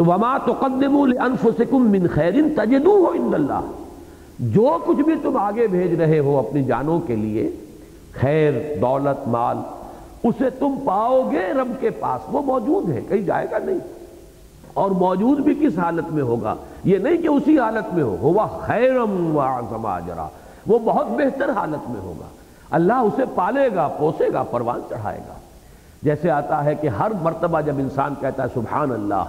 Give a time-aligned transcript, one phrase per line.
[0.00, 3.60] تو وما تقدموا لانفسکم من خیر تجدوه عند اللہ۔
[4.38, 7.50] جو کچھ بھی تم آگے بھیج رہے ہو اپنی جانوں کے لیے،
[8.20, 9.56] خیر، دولت، مال،
[10.24, 13.78] اسے تم پاؤ گے رب کے پاس۔ وہ موجود ہے، کہیں جائے گا نہیں۔
[14.74, 16.54] اور موجود بھی کس حالت میں ہوگا؟
[16.84, 20.28] یہ نہیں کہ اسی حالت میں ہو، ہوا خیرم وعظم اجرا۔
[20.66, 22.26] وہ بہت بہتر حالت میں ہوگا۔
[22.70, 25.34] اللہ اسے پالے گا، پوسے گا، پروان چڑھائے گا۔
[26.02, 29.24] جیسے آتا ہے کہ ہر مرتبہ جب انسان کہتا ہے سبحان اللہ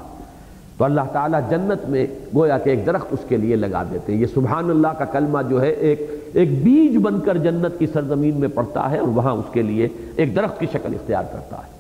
[0.82, 4.20] تو اللہ تعالیٰ جنت میں گویا کہ ایک درخت اس کے لیے لگا دیتے ہیں۔
[4.20, 8.40] یہ سبحان اللہ کا کلمہ جو ہے ایک ایک بیج بن کر جنت کی سرزمین
[8.40, 11.72] میں پڑتا ہے اور وہاں اس کے لیے ایک درخت کی شکل اختیار کرتا ہے۔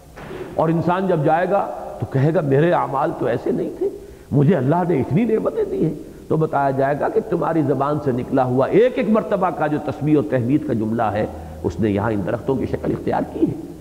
[0.55, 1.67] اور انسان جب جائے گا
[1.99, 3.89] تو کہے گا، میرے اعمال تو ایسے نہیں تھے،
[4.31, 5.93] مجھے اللہ نے اتنی نعمتیں دی ہیں۔
[6.27, 9.77] تو بتایا جائے گا کہ تمہاری زبان سے نکلا ہوا ایک ایک مرتبہ کا جو
[9.85, 11.25] تسبیح و تحمید کا جملہ ہے،
[11.63, 13.73] اس نے یہاں ان درختوں کی شکل اختیار کی ہے۔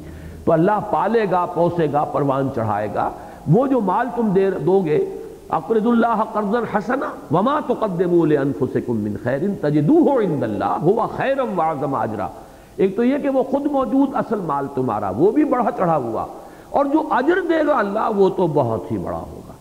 [0.44, 3.10] تو اللہ پالے گا، پوسے گا، پروان چڑھائے گا۔
[3.52, 5.04] وہ جو مال تم دے دو گے
[5.48, 11.94] اقرض اللہ قرضا حسنا وما تقدموا لانفسکم من خیر تجدوه عند اللہ ہوا خیرا واعظم
[11.94, 12.28] اجرا۔
[12.76, 16.26] ایک تو یہ کہ وہ خود موجود اصل مال تمہارا، وہ بھی بڑھا چڑھا ہوا۔
[16.70, 19.52] اور جو اجر دے گا اللہ، وہ تو بہت ہی بڑا ہوگا۔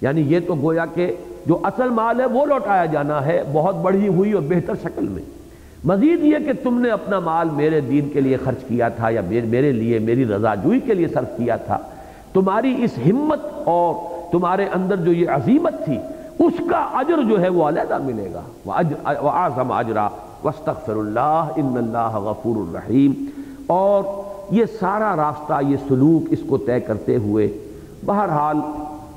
[0.00, 4.08] یعنی یہ تو گویا کہ جو اصل مال ہے، وہ لوٹایا جانا ہے، بہت بڑھی
[4.08, 5.22] ہوئی اور بہتر شکل میں۔
[5.84, 9.20] مزید یہ کہ تم نے اپنا مال میرے دین کے لیے خرچ کیا تھا یا
[9.28, 11.78] میرے لیے، میری رضا جوئی کے لیے صرف کیا تھا
[12.34, 13.94] تمہاری اس ہمت اور
[14.32, 15.98] تمہارے اندر جو یہ عظیمت تھی،
[16.38, 20.08] اس کا اجر جو ہے وہ علیحدہ ملے گا۔ وَعَظَمْ عَجْرَا
[20.44, 23.24] وَاسْتَغْفِرُ اللَّهِ إِنَّ اللَّهَ غَفُورٌ الرحیم
[23.66, 24.04] اور
[24.50, 27.58] یہ سارا راستہ، یہ سلوک اس کو طے کرتے ہوئے
[28.06, 28.56] بہرحال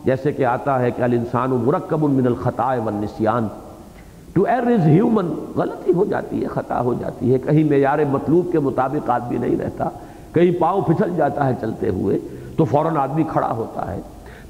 [0.06, 3.48] جیسے کہ آتا ہے کہ الانسان مرکب من الخطائے والنسیان۔
[4.34, 8.52] ٹو ایر از ہیومن غلطی ہو جاتی ہے، خطا ہو جاتی ہے۔ کہیں معیار مطلوب
[8.52, 9.90] کے مطابق آدمی نہیں رہتا۔
[10.34, 12.20] کہیں پاؤں پھسل جاتا ہے چلتے ہوئے۔
[12.58, 14.02] تو فوراً آدمی کھڑا ہوتا ہے۔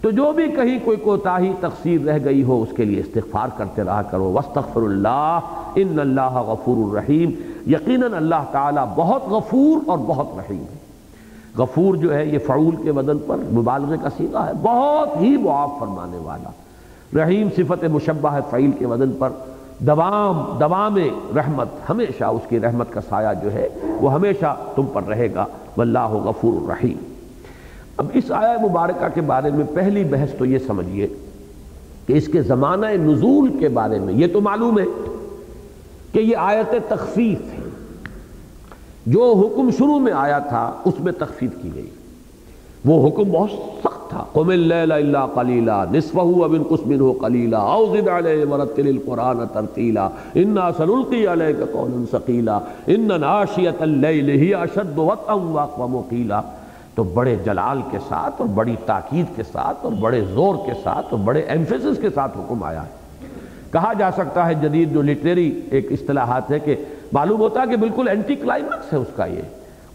[0.02, 3.83] تو جو بھی کہیں کوئی کوتاہی تقصیر رہ گئی ہو، اس کے لیے استغفار کرتے
[3.83, 5.39] رہا کرو۔ وستغفر اللہ
[5.75, 7.31] ان اللہ غفور الرحیم
[7.67, 10.78] یقیناً اللہ تعالیٰ بہت غفور اور بہت رحیم ہے۔
[11.57, 15.69] غفور جو ہے، یہ فعول کے بدن پر مبالغے کا سیغہ ہے۔ بہت ہی معاف
[15.79, 16.50] فرمانے والا۔
[17.24, 19.29] رحیم صفت مشبہ ہے فعیل کے بدن پر۔
[19.79, 20.97] دوام دوام
[21.35, 23.69] رحمت، ہمیشہ اس کی رحمت کا سایہ جو ہے،
[24.01, 25.45] وہ ہمیشہ تم پر رہے گا۔
[25.78, 27.06] واللہ غفور الرحیم
[27.97, 31.08] اب اس آیہ مبارکہ کے بارے میں پہلی بحث تو یہ سمجھیے
[32.08, 34.85] کہ اس کے زمانہ نزول کے بارے میں یہ تو معلوم ہے
[36.12, 37.63] کہ یہ آیت تخفیف ہے۔
[39.06, 41.90] جو حکم شروع میں آیا تھا، اس میں تخفیف کی گئی۔
[42.86, 47.96] وہ حکم بہت سخت تھا۔ قم اللیل الا قلیلا نصفہ او انقص منه قلیلا او
[47.96, 54.97] زد علیہ ورتل القرآن ترتیلا انا سنلقی علیک قولا ثقیلا ان ناشیۃ اللیل ہی اشد
[54.97, 56.41] وطئا واقوم قیلا
[56.97, 61.06] تو بڑے جلال کے ساتھ اور بڑی تاکید کے ساتھ اور بڑے زور کے ساتھ
[61.09, 62.90] اور بڑے ایمفیسس کے ساتھ حکم آیا ہے۔
[63.72, 66.75] کہا جا سکتا ہے جدید جو لٹریری ایک اصطلاحات ہے کہ
[67.13, 69.41] معلوم ہوتا ہے کہ بالکل اینٹی کلائمیکس ہے اس کا یہ۔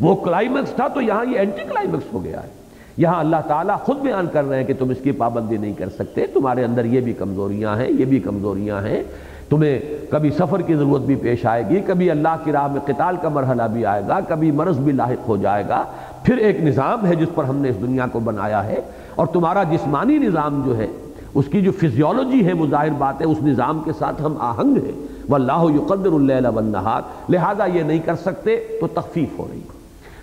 [0.01, 2.49] وہ کلائمیکس تھا تو یہاں یہ اینٹی کلائمیکس ہو گیا ہے۔
[2.97, 5.89] یہاں اللہ تعالیٰ خود بیان کر رہے ہیں کہ تم اس کی پابندی نہیں کر
[5.89, 9.03] سکتے، تمہارے اندر یہ بھی کمزوریاں ہیں، یہ بھی کمزوریاں ہیں۔
[9.49, 9.79] تمہیں
[10.11, 13.29] کبھی سفر کی ضرورت بھی پیش آئے گی، کبھی اللہ کی راہ میں قتال کا
[13.29, 15.85] مرحلہ بھی آئے گا، کبھی مرض بھی لاحق ہو جائے گا۔
[16.25, 18.81] پھر ایک نظام ہے جس پر ہم نے اس دنیا کو بنایا ہے
[19.15, 20.87] اور تمہارا جسمانی نظام جو ہے،
[21.35, 24.77] اس کی جو فزیولوجی ہے، وہ ظاہر بات ہے، اس نظام کے ساتھ ہم آہنگ
[24.77, 29.61] ہیں۔ واللہ یقدر اللیل والنہار۔ لہذا یہ نہیں کر سکتے تو تخفیف ہو رہی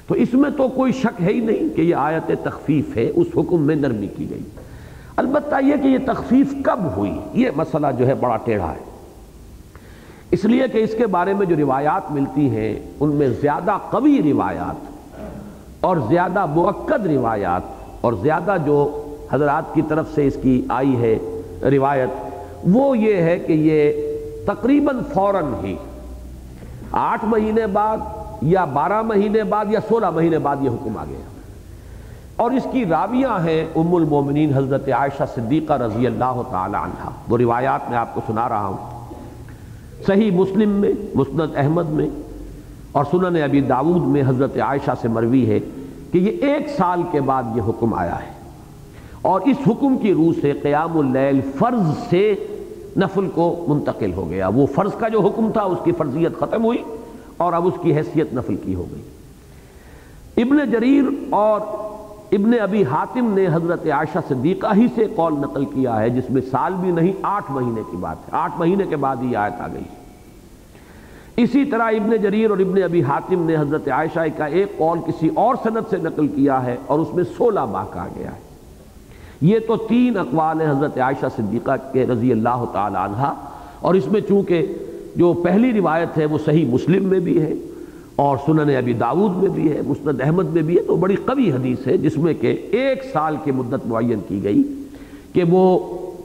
[0.07, 3.27] تو اس میں تو کوئی شک ہے ہی نہیں کہ یہ آیت تخفیف ہے، اس
[3.37, 4.43] حکم میں نرمی کی گئی۔
[5.15, 8.89] البتہ یہ کہ یہ تخفیف کب ہوئی، یہ مسئلہ جو ہے بڑا ٹیڑھا ہے۔
[10.31, 14.21] اس لیے کہ اس کے بارے میں جو روایات ملتی ہیں، ان میں زیادہ قوی
[14.23, 14.88] روایات
[15.81, 17.61] اور زیادہ موقد روایات
[18.01, 21.17] اور زیادہ جو حضرات کی طرف سے اس کی آئی ہے
[21.61, 22.09] روایت،
[22.67, 23.91] وہ یہ ہے کہ یہ
[24.45, 25.75] تقریباً فوراً ہی،
[26.91, 27.97] آٹھ مہینے بعد
[28.41, 31.19] یا بارہ مہینے بعد یا سولہ مہینے بعد یہ حکم آ گیا۔
[32.35, 37.37] اور اس کی راویاں ہیں ام المومنین حضرت عائشہ صدیقہ رضی اللہ تعالی عنہ، وہ
[37.37, 39.07] روایات میں آپ کو سنا رہا ہوں۔
[40.07, 42.09] صحیح مسلم میں، مسند احمد میں
[42.91, 45.59] اور سنن ابی داود میں حضرت عائشہ سے مروی ہے۔
[46.11, 48.39] کہ یہ ایک سال کے بعد یہ حکم آیا ہے۔
[49.21, 52.47] اور اس حکم کی روح سے قیام اللیل فرض سے
[52.97, 56.65] نفل کو منتقل ہو گیا۔ وہ فرض کا جو حکم تھا، اس کی فرضیت ختم
[56.65, 56.83] ہوئی
[57.37, 59.01] اور اب اس کی حیثیت نفل کی ہو گئی۔
[60.43, 61.61] ابن جریر اور
[62.31, 66.41] ابن ابی حاتم نے حضرت عائشہ صدیقہ ہی سے قول نقل کیا ہے، جس میں
[66.51, 69.67] سال بھی نہیں، آٹھ مہینے کی بات ہے۔ آٹھ مہینے کے بعد ہی آیت آ
[69.67, 69.83] گئی۔
[71.41, 75.29] اسی طرح ابن جریر اور ابن ابی حاتم نے حضرت عائشہ کا ایک قول کسی
[75.33, 78.39] اور صنعت سے نقل کیا ہے اور اس میں سولہ ماہ کہا گیا ہے۔
[79.41, 83.33] یہ تو تین اقوال ہیں حضرت عائشہ صدیقہ کے رضی اللہ تعالی عنہ
[83.79, 84.65] اور اس میں چونکہ
[85.15, 87.53] جو پہلی روایت ہے وہ صحیح مسلم میں بھی ہے
[88.15, 91.51] اور سنن ابی داود میں بھی ہے، مسند احمد میں بھی ہے، تو بڑی قوی
[91.51, 94.63] حدیث ہے جس میں کہ ایک سال کی مدت معین کی گئی
[95.33, 95.63] کہ وہ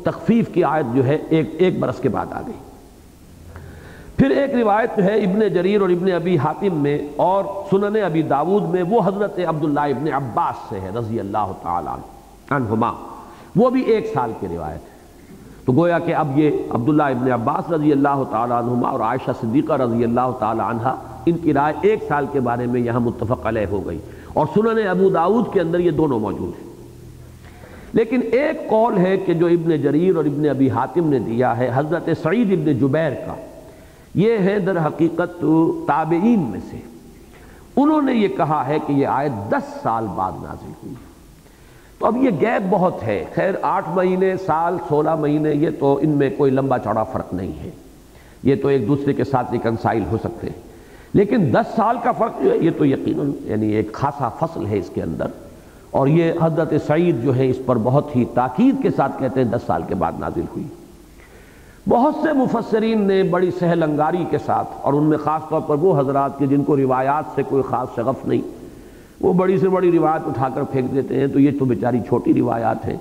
[0.02, 2.63] تخفیف کی آیت جو ہے ایک ایک برس کے بعد آ گئی۔
[4.24, 8.62] پھر ایک روایت ہے ابن جریر اور ابن ابی حاتم میں اور سنن ابی داود
[8.62, 11.96] میں، وہ حضرت عبداللہ ابن عباس سے ہے، رضی اللہ تعالیٰ
[12.50, 12.92] عنہما۔
[13.56, 14.88] وہ بھی ایک سال کی روایت ہے۔
[15.64, 19.72] تو گویا کہ اب یہ عبداللہ ابن عباس رضی اللہ تعالیٰ عنہما اور عائشہ صدیقہ
[19.72, 20.94] رضی اللہ تعالیٰ عنہ
[21.26, 23.98] ان کی رائے ایک سال کے بارے میں یہاں متفق علیہ ہو گئی۔
[24.32, 26.74] اور سنن ابو داود کے اندر یہ دونوں موجود ہیں۔
[27.92, 31.70] لیکن ایک قول ہے کہ جو ابن جریر اور ابن ابی حاتم نے دیا ہے،
[31.74, 33.34] حضرت سعید ابن جبیر کا۔
[34.14, 35.44] یہ ہے در حقیقت
[35.86, 36.76] تابعین میں سے۔
[37.76, 40.94] انہوں نے یہ کہا ہے کہ یہ آیت دس سال بعد نازل ہوئی۔
[41.98, 46.08] تو اب یہ گیپ بہت ہے۔ خیر، آٹھ مہینے، سال، سولہ مہینے، یہ تو ان
[46.08, 47.70] میں کوئی لمبا چوڑا فرق نہیں ہے۔
[48.42, 50.62] یہ تو ایک دوسرے کے ساتھ ریکنسائل ہو سکتے ہیں۔
[51.12, 54.78] لیکن دس سال کا فرق جو ہے، یہ تو یقیناً یعنی ایک خاصا فصل ہے
[54.78, 55.26] اس کے اندر۔
[55.90, 59.50] اور یہ حضرت سعید جو ہے اس پر بہت ہی تاکید کے ساتھ کہتے ہیں،
[59.50, 60.66] دس سال کے بعد نازل ہوئی۔
[61.88, 65.76] بہت سے مفسرین نے بڑی سہل انگاری کے ساتھ، اور ان میں خاص طور پر
[65.80, 68.40] وہ حضرات کے جن کو روایات سے کوئی خاص شغف نہیں،
[69.20, 72.34] وہ بڑی سے بڑی روایت اٹھا کر پھینک دیتے ہیں، تو یہ تو بیچاری چھوٹی
[72.34, 72.96] روایات ہیں۔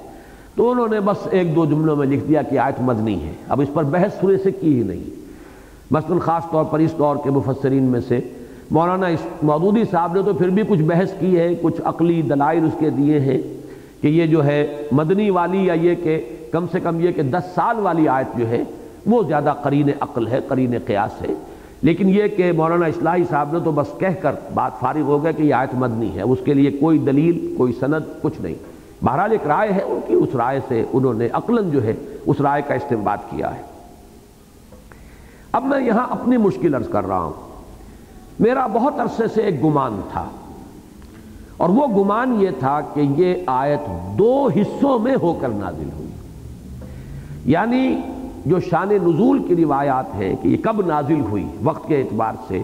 [0.56, 3.62] تو انہوں نے بس ایک دو جملوں میں لکھ دیا کہ آیت مدنی ہے۔ اب
[3.62, 5.22] اس پر بحث سورے سے کی ہی نہیں۔
[5.92, 8.20] مثلا خاص طور پر اس دور کے مفسرین میں سے
[8.72, 12.66] مولانا اس مودودی صاحب نے تو پھر بھی کچھ بحث کی ہے، کچھ عقلی دلائل
[12.66, 13.42] اس کے دیے ہیں
[14.02, 16.20] کہ یہ جو ہے مدنی والی یا یہ کہ
[16.54, 18.64] کم سے کم یہ کہ دس سال والی آیت جو ہے
[19.06, 21.34] وہ زیادہ قرین عقل ہے، قرین قیاس ہے۔
[21.82, 25.32] لیکن یہ کہ مولانا اصلاحی صاحب نے تو بس کہہ کر بات فارغ ہو گیا
[25.32, 28.56] کہ یہ آیت مدنی ہے، اس کے لیے کوئی دلیل، کوئی سند، کچھ نہیں۔
[29.06, 31.94] بہرحال ایک رائے ہے ان کی، اس رائے سے انہوں نے عقلاً جو ہے
[32.26, 33.62] اس رائے کا استعمال کیا ہے۔
[35.52, 37.34] اب میں یہاں اپنی مشکل عرض کر رہا ہوں۔
[38.40, 40.30] میرا بہت عرصے سے ایک گمان تھا۔
[41.58, 43.80] اور وہ گمان یہ تھا کہ یہ آیت
[44.20, 46.03] دو حصوں میں ہو کر نازل ہوئی۔
[47.46, 47.96] یعنی
[48.46, 52.62] جو شان نزول کی روایات ہیں کہ یہ کب نازل ہوئی وقت کے اعتبار سے،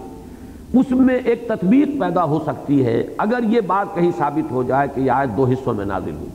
[0.74, 4.88] اس میں ایک تطبیق پیدا ہو سکتی ہے اگر یہ بات کہیں ثابت ہو جائے
[4.96, 6.30] کہ یہ آیت دو حصوں میں نازل ہوئی۔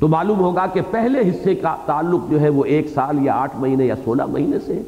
[0.00, 3.56] تو معلوم ہوگا کہ پہلے حصے کا تعلق جو ہے وہ ایک سال یا آٹھ
[3.56, 4.80] مہینے یا سولہ مہینے سے،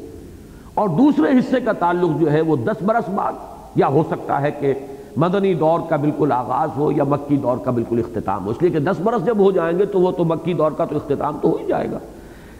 [0.73, 3.33] اور دوسرے حصے کا تعلق جو ہے وہ دس برس بعد،
[3.75, 4.73] یا ہو سکتا ہے کہ
[5.17, 8.71] مدنی دور کا بالکل آغاز ہو یا مکی دور کا بالکل اختتام ہو۔ اس لیے
[8.71, 11.37] کہ دس برس جب ہو جائیں گے تو وہ تو مکی دور کا تو اختتام
[11.41, 11.99] تو ہو ہی جائے گا۔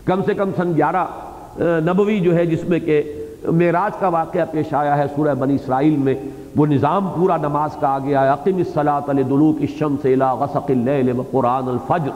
[0.06, 1.06] کم سے کم سن گیارہ
[1.86, 3.02] نبوی جو ہے جس میں کہ
[3.60, 6.16] معراج کا واقعہ پیش آیا ہے سورہ بنی اسرائیل میں،
[6.56, 11.68] وہ نظام پورا نماز کا آگے آیا، اقم الصلاۃ لدلوک الشمس الى غسق اللیل وقرآن
[11.70, 12.12] الفجر،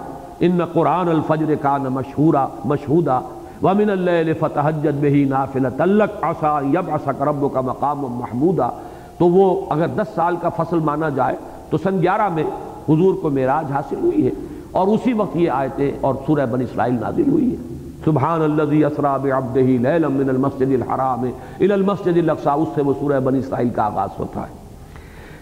[0.45, 3.19] ان قرآن الفجر کان مشہورا، مشہودا
[3.63, 8.69] ومن اللیل فتحجد بہی نافلۃ لک عسا یبعثک ربک مقام محمودا۔
[9.17, 11.35] تو وہ اگر دس سال کا فصل مانا جائے،
[11.69, 12.43] تو سن گیارہ میں
[12.89, 14.31] حضور کو معراج حاصل ہوئی ہے،
[14.71, 17.73] اور اسی وقت یہ آیتیں اور سورہ بنی اسرائیل نازل ہوئی ہے۔
[18.05, 21.23] سبحان الذي اسرا بعبده ليلا من المسجد الحرام
[21.59, 24.53] الى المسجد الاقصى اس سے وہ سورہ بنی اسرائیل کا آغاز ہوتا ہے۔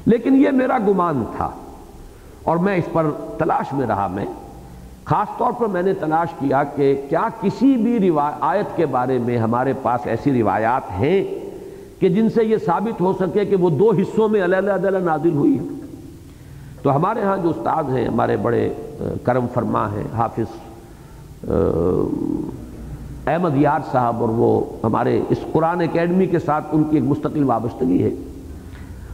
[0.05, 1.49] لیکن یہ میرا گمان تھا
[2.43, 4.25] اور میں اس پر تلاش میں رہا میں۔
[5.05, 9.37] خاص طور پر میں نے تلاش کیا کہ کیا کسی بھی آیت کے بارے میں
[9.37, 11.23] ہمارے پاس ایسی روایات ہیں
[11.99, 15.33] کہ جن سے یہ ثابت ہو سکے کہ وہ دو حصوں میں علیہ علیہ نازل
[15.33, 15.65] ہوئی ہے
[16.81, 18.69] تو ہمارے ہاں جو استاد ہیں، ہمارے بڑے،
[19.23, 20.55] کرم فرما ہیں، حافظ
[23.27, 27.43] احمد یار صاحب اور وہ ہمارے اس قرآن اکیڈمی کے ساتھ ان کی ایک مستقل
[27.43, 28.09] وابستگی ہے۔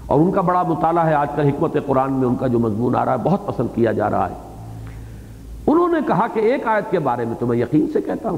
[0.06, 2.96] اور ان کا بڑا مطالعہ ہے، آج کل حکمت قرآن میں ان کا جو مضمون
[2.96, 4.36] آ رہا ہے، بہت پسند کیا جا رہا ہے۔
[5.68, 8.38] انہوں نے کہا کہ ایک آیت کے بارے میں تو میں یقین سے کہتا ہوں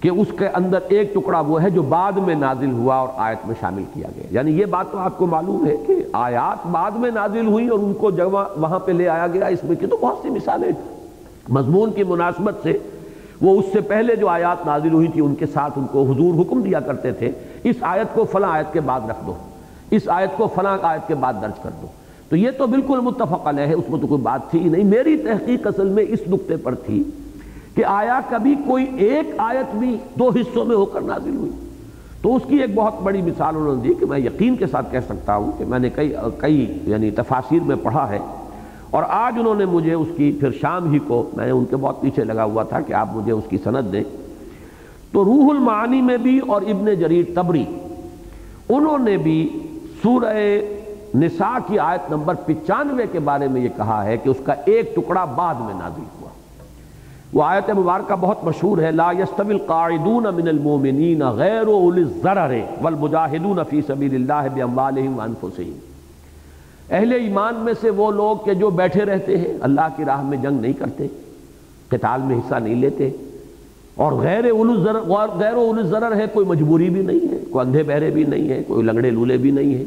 [0.00, 3.46] کہ اس کے اندر ایک ٹکڑا وہ ہے جو بعد میں نازل ہوا اور آیت
[3.46, 6.90] میں شامل کیا گیا۔ یعنی یہ بات تو آپ کو معلوم ہے کہ آیات بعد
[6.90, 9.86] میں نازل ہوئی اور ان کو جگہ وہاں پہ لے آیا گیا۔ اس میں کہ
[9.86, 10.72] تو بہت سی مثالیں
[11.48, 12.78] مضمون کی مناسبت سے
[13.40, 16.40] وہ اس سے پہلے جو آیات نازل ہوئی تھی، ان کے ساتھ ان کو حضور
[16.40, 17.30] حکم دیا کرتے تھے،
[17.64, 19.34] اس آیت کو فلاں آیت کے بعد رکھ دو،
[19.90, 21.86] اس آیت کو فلاں آیت کے بعد درج کر دو۔
[22.28, 25.16] تو یہ تو بالکل متفق علیہ ہے اس میں تو کوئی بات تھی نہیں۔ میری
[25.16, 27.02] تحقیق اصل میں اس نقطے پر تھی
[27.74, 31.50] کہ آیا کبھی کوئی ایک آیت بھی دو حصوں میں ہو کر نازل ہوئی۔
[32.22, 34.92] تو اس کی ایک بہت بڑی مثال انہوں نے دی کہ میں یقین کے ساتھ
[34.92, 38.18] کہہ سکتا ہوں کہ میں نے کئی کئی یعنی تفاصیر میں پڑھا ہے
[38.92, 42.00] اور آج انہوں نے مجھے اس کی پھر شام ہی کو، میں ان کے بہت
[42.00, 44.02] پیچھے لگا ہوا تھا کہ آپ مجھے اس کی سند دیں۔
[45.12, 47.64] تو روح المعانی میں بھی اور ابن جریر تبری،
[48.68, 49.48] انہوں نے بھی
[50.02, 50.34] سورہ
[51.14, 54.96] نساء کی آیت نمبر پچانوے کے بارے میں یہ کہا ہے کہ اس کا ایک
[54.96, 56.28] ٹکڑا بعد میں نازل ہوا۔
[57.32, 63.58] وہ آیت مبارکہ بہت مشہور ہے، لا يستوي القاعدون من المؤمنین غیر اول الضرر والمجاہدون
[63.70, 65.91] فی سبیل اللہ باموالہم وانفسہم
[66.90, 70.38] اہل ایمان میں سے وہ لوگ کہ جو بیٹھے رہتے ہیں، اللہ کی راہ میں
[70.38, 71.06] جنگ نہیں کرتے،
[71.88, 73.10] قتال میں حصہ نہیں لیتے۔
[73.94, 74.44] اور غیر
[75.38, 78.62] غیر اول ضرر ہے کوئی مجبوری بھی نہیں ہے، کوئی اندھے بہرے بھی نہیں ہے،
[78.66, 79.84] کوئی لنگڑے لولے بھی نہیں ہے۔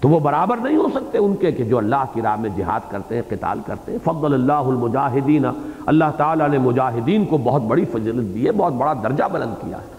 [0.00, 2.80] تو وہ برابر نہیں ہو سکتے ان کے کہ جو اللہ کی راہ میں جہاد
[2.90, 5.44] کرتے ہیں، قتال کرتے ہیں۔ فضل اللہ المجاہدین،
[5.86, 9.78] اللہ تعالیٰ نے مجاہدین کو بہت بڑی فضلت دی ہے، بہت بڑا درجہ بلند کیا
[9.78, 9.96] ہے۔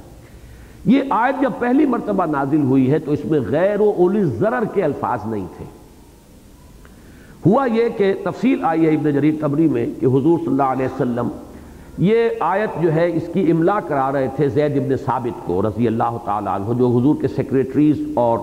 [0.86, 4.84] یہ آیت جب پہلی مرتبہ نازل ہوئی ہے تو اس میں غیر و ضرر کے
[4.84, 5.77] الفاظ نہیں تھے۔
[7.48, 10.86] ہوا یہ کہ تفصیل آئی ہے ابن جریر تبری میں کہ حضور صلی اللہ علیہ
[10.86, 11.28] وسلم
[11.98, 15.88] یہ آیت جو ہے اس کی املا کرا رہے تھے زید ابن ثابت کو رضی
[15.88, 18.40] اللہ تعالیٰ عنہ، جو حضور کے سیکریٹریز اور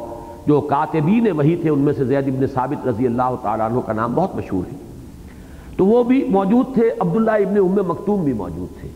[0.47, 3.93] جو کاتبین وہی تھے، ان میں سے زید ابن ثابت رضی اللہ تعالیٰ عنہ کا
[3.93, 4.77] نام بہت مشہور ہے۔
[5.77, 8.89] تو وہ بھی موجود تھے، عبداللہ ابن ام مکتوم بھی موجود تھے۔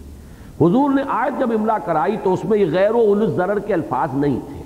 [0.61, 3.75] حضور نے آیت جب املا کرائی تو اس میں یہ غیر و انس ضرر کے
[3.75, 4.63] الفاظ نہیں تھے۔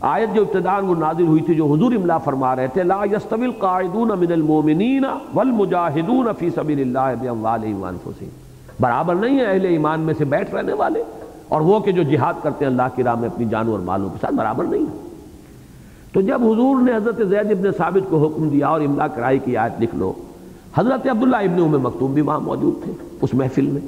[0.00, 3.44] آیت جو ابتدان وہ نازل ہوئی تھی جو حضور املا فرما رہے تھے، لا يستوي
[3.44, 8.28] القاعدون من المؤمنین والمجاہدون فی سبیل اللہ باموالہم وانفسہم۔
[8.80, 11.02] برابر نہیں ہے اہل ایمان میں سے بیٹھ رہنے والے،
[11.48, 14.08] اور وہ کہ جو جہاد کرتے ہیں اللہ کی راہ میں اپنی جانوں اور مالوں
[14.08, 15.04] کے ساتھ برابر نہیں ہے
[16.12, 19.56] تو جب حضور نے حضرت زید ابن ثابت کو حکم دیا اور املا کرائی کی
[19.56, 20.12] آیت لکھ لو،
[20.76, 23.80] حضرت عبداللہ ابن ام مکتوم بھی وہاں موجود تھے، اس محفل میں۔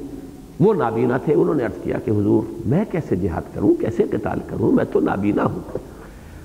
[0.60, 4.38] وہ نابینا تھے، انہوں نے عرض کیا کہ حضور، میں کیسے جہاد کروں، کیسے قتال
[4.46, 5.78] کروں، میں تو نابینا ہوں۔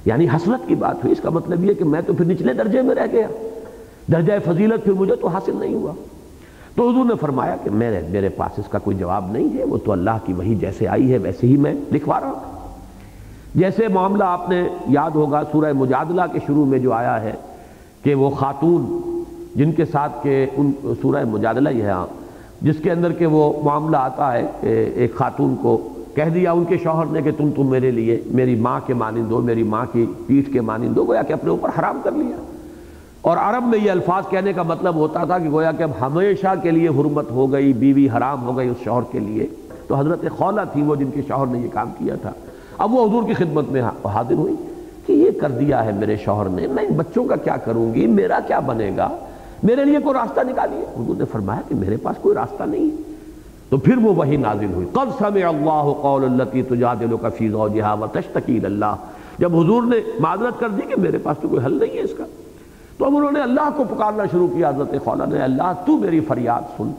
[0.06, 2.82] یعنی حسرت کی بات ہوئی۔ اس کا مطلب یہ کہ میں تو پھر نچلے درجے
[2.82, 3.28] میں رہ گیا۔
[4.12, 5.94] درجہ فضیلت پھر مجھے تو حاصل نہیں ہوا۔
[6.76, 9.78] تو حضور نے فرمایا کہ میرے میرے پاس اس کا کوئی جواب نہیں ہے۔ وہ
[9.86, 12.70] تو اللہ کی وہی جیسے آئی ہے ویسے ہی میں لکھوا رہا ہوں۔
[13.56, 17.34] جیسے معاملہ آپ نے یاد ہوگا سورہ مجادلہ کے شروع میں جو آیا ہے
[18.04, 19.00] کہ وہ خاتون
[19.56, 22.08] جن کے ساتھ کہ ان، سورہ مجادلہ یہ ہے ہاں،
[22.62, 26.64] جس کے اندر کہ وہ معاملہ آتا ہے کہ ایک خاتون کو کہہ دیا ان
[26.64, 29.86] کے شوہر نے کہ تم تم میرے لیے میری ماں کے مانند ہو، میری ماں
[29.92, 32.38] کی پیٹھ کے مانند ہو، گویا کہ اپنے اوپر حرام کر لیا۔
[33.22, 36.48] اور عرب میں یہ الفاظ کہنے کا مطلب ہوتا تھا کہ گویا کہ اب ہمیشہ
[36.64, 39.48] کے لیے حرمت ہو گئی، بیوی حرام ہو گئی اس شوہر کے لیے۔
[39.88, 42.32] تو حضرت خولہ تھی وہ جن کے شوہر نے یہ کام کیا تھا۔
[42.78, 44.54] اب وہ حضور کی خدمت میں ہاں، حاضر ہوئی
[45.06, 48.08] کہ یہ کر دیا ہے میرے شوہر نے، میں ان بچوں کا کیا کروں گی؟
[48.08, 49.10] میرا کیا بنے گا؟
[49.64, 53.13] میرے لیے کوئی راستہ نکالیے؟ حضور نے فرمایا کہ میرے پاس کوئی راستہ نہیں۔ ہے
[53.74, 58.60] تو پھر وہ وہی نازل ہوئی۔ قد سمع اللہ قول اللتی تجادلک فی زوجہا وتشتکی
[58.64, 58.96] اللہ
[59.38, 62.14] جب حضور نے معذرت کر دی کہ میرے پاس تو کوئی حل نہیں ہے اس
[62.18, 62.24] کا،
[62.98, 66.20] تو اب انہوں نے اللہ کو پکارنا شروع کیا۔ حضرت خولا نے اللہ، تو میری
[66.20, 66.92] فریاد سن۔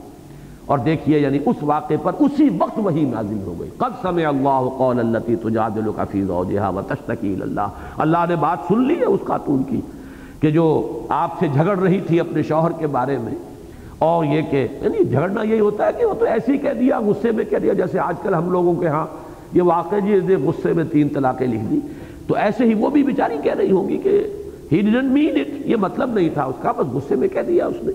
[0.65, 4.69] اور دیکھیے یعنی اس واقعے پر اسی وقت وہی نازل ہو گئی۔ قد سمع اللہ
[4.77, 7.67] قول اللتی تجادلک فی زوجہا وتشتکی اللہ
[7.97, 9.81] اللہ نے بات سن لی ہے اس خاتون کی
[10.39, 13.54] کہ جو آپ سے جھگڑ رہی تھی اپنے شوہر کے بارے میں
[13.99, 16.99] اور یہ کہ یعنی جھگڑنا یہی ہوتا ہے کہ وہ تو ایسے ہی کہہ دیا،
[16.99, 19.05] غصے میں کہہ دیا، جیسے آج کل ہم لوگوں کے ہاں
[19.53, 21.79] یہ واقع جی نے غصے میں تین طلاقیں لکھ دی۔
[22.27, 24.23] تو ایسے ہی وہ بھی بیچاری کہہ رہی ہوں گی کہ
[24.71, 27.65] ہی ڈیڈنٹ مین اٹ یہ مطلب نہیں تھا اس کا، بس غصے میں کہہ دیا
[27.65, 27.91] اس نے۔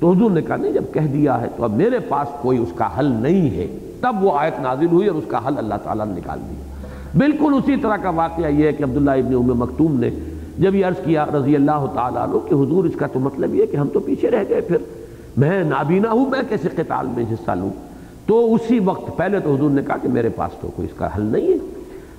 [0.00, 2.72] تو حضور نے کہا، نہیں، جب کہہ دیا ہے تو اب میرے پاس کوئی اس
[2.74, 3.66] کا حل نہیں ہے۔
[4.00, 6.86] تب وہ آیت نازل ہوئی اور اس کا حل اللہ تعالیٰ نے نکال دیا۔
[7.18, 10.10] بالکل اسی طرح کا واقعہ یہ ہے کہ عبداللہ ابن ام مکتوم نے
[10.58, 13.66] جب یہ عرض کیا رضی اللہ تعالیٰ عنہ کہ حضور، اس کا تو مطلب یہ
[13.66, 14.76] کہ ہم تو پیچھے رہ گئے پھر۔
[15.36, 17.70] میں نابینا ہوں، میں کیسے قتال میں حصہ لوں۔
[18.26, 21.16] تو اسی وقت پہلے تو حضور نے کہا کہ میرے پاس تو کوئی اس کا
[21.16, 21.56] حل نہیں ہے۔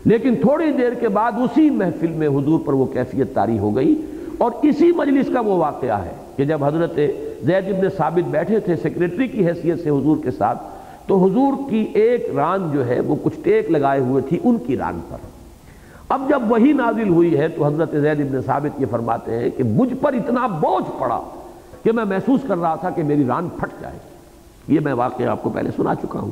[0.05, 4.01] لیکن تھوڑی دیر کے بعد اسی محفل میں حضور پر وہ کیفیت تاری ہو گئی۔
[4.37, 6.95] اور اسی مجلس کا وہ واقعہ ہے کہ جب حضرت
[7.43, 10.63] زید ابن ثابت بیٹھے تھے سیکریٹری کی حیثیت سے حضور کے ساتھ،
[11.07, 14.77] تو حضور کی ایک ران جو ہے، وہ کچھ ٹیک لگائے ہوئے تھی ان کی
[14.77, 15.17] ران پر۔
[16.09, 19.63] اب جب وہی نازل ہوئی ہے، تو حضرت زید ابن ثابت یہ فرماتے ہیں کہ
[19.63, 21.21] مجھ پر اتنا بوجھ پڑا
[21.85, 23.97] کہ میں محسوس کر رہا تھا کہ میری ران پھٹ جائے۔
[24.67, 26.31] یہ میں واقعہ آپ کو پہلے سنا چکا ہوں۔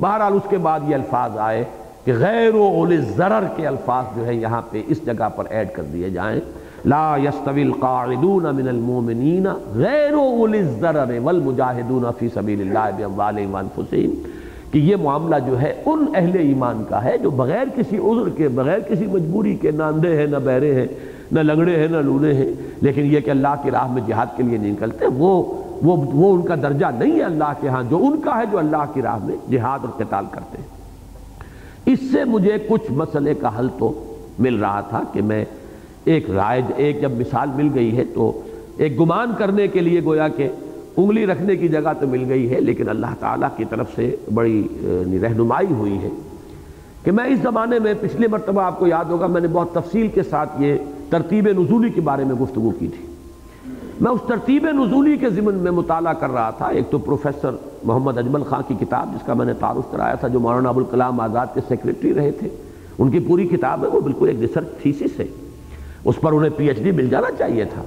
[0.00, 1.64] بہرحال اس کے بعد یہ الفاظ آئے
[2.04, 5.68] کہ غیر و اول ضرر کے الفاظ جو ہے یہاں پہ اس جگہ پر ایڈ
[5.72, 6.40] کر دیے جائیں۔
[6.84, 14.30] لا يستوي القاعدون من المؤمنین غیر اول الضرر والمجاہدون فی سبیل اللہ باموالہم وانفسہم
[14.72, 18.48] کہ یہ معاملہ جو ہے ان اہل ایمان کا ہے جو بغیر کسی عذر کے،
[18.48, 20.86] بغیر کسی مجبوری کے نہ اندھے ہیں، نہ بہرے ہیں۔
[21.32, 24.42] نہ لنگڑے ہیں، نہ لونے ہیں۔ لیکن یہ کہ اللہ کی راہ میں جہاد کے
[24.42, 25.42] لیے نہیں نکلتے وہ
[25.82, 28.58] وہ وہ ان کا درجہ نہیں ہے اللہ کے ہاں جو ان کا ہے، جو
[28.58, 30.76] اللہ کی راہ میں جہاد اور قتال کرتے ہیں۔
[31.86, 34.04] اس سے مجھے کچھ مسئلے کا حل تو
[34.38, 35.44] مل رہا تھا کہ میں
[36.04, 38.42] ایک رائے، ایک جب مثال مل گئی ہے تو
[38.76, 40.48] ایک گمان کرنے کے لیے گویا کہ
[40.96, 44.66] انگلی رکھنے کی جگہ تو مل گئی ہے، لیکن اللہ تعالیٰ کی طرف سے بڑی
[44.80, 46.08] یعنی رہنمائی ہوئی ہے۔
[47.04, 50.08] کہ میں اس زمانے میں پچھلے مرتبہ آپ کو یاد ہوگا، میں نے بہت تفصیل
[50.08, 50.74] کے ساتھ یہ
[51.10, 53.06] ترتیب نزولی کے بارے میں گفتگو کی تھی۔
[54.00, 57.50] میں اس ترتیب نزولی کے ضمن میں مطالعہ کر رہا تھا۔ ایک تو پروفیسر
[57.84, 61.20] محمد اجمل خان کی کتاب، جس کا میں نے تعارف کرایا تھا، جو مولانا ابوالکلام
[61.20, 62.48] آزاد کے سیکرٹری رہے تھے۔
[62.98, 65.26] ان کی پوری کتاب ہے، وہ بالکل ایک ریسرچ تھیسس ہے۔
[66.04, 67.82] اس پر انہیں پی ایچ ڈی مل جانا چاہیے تھا۔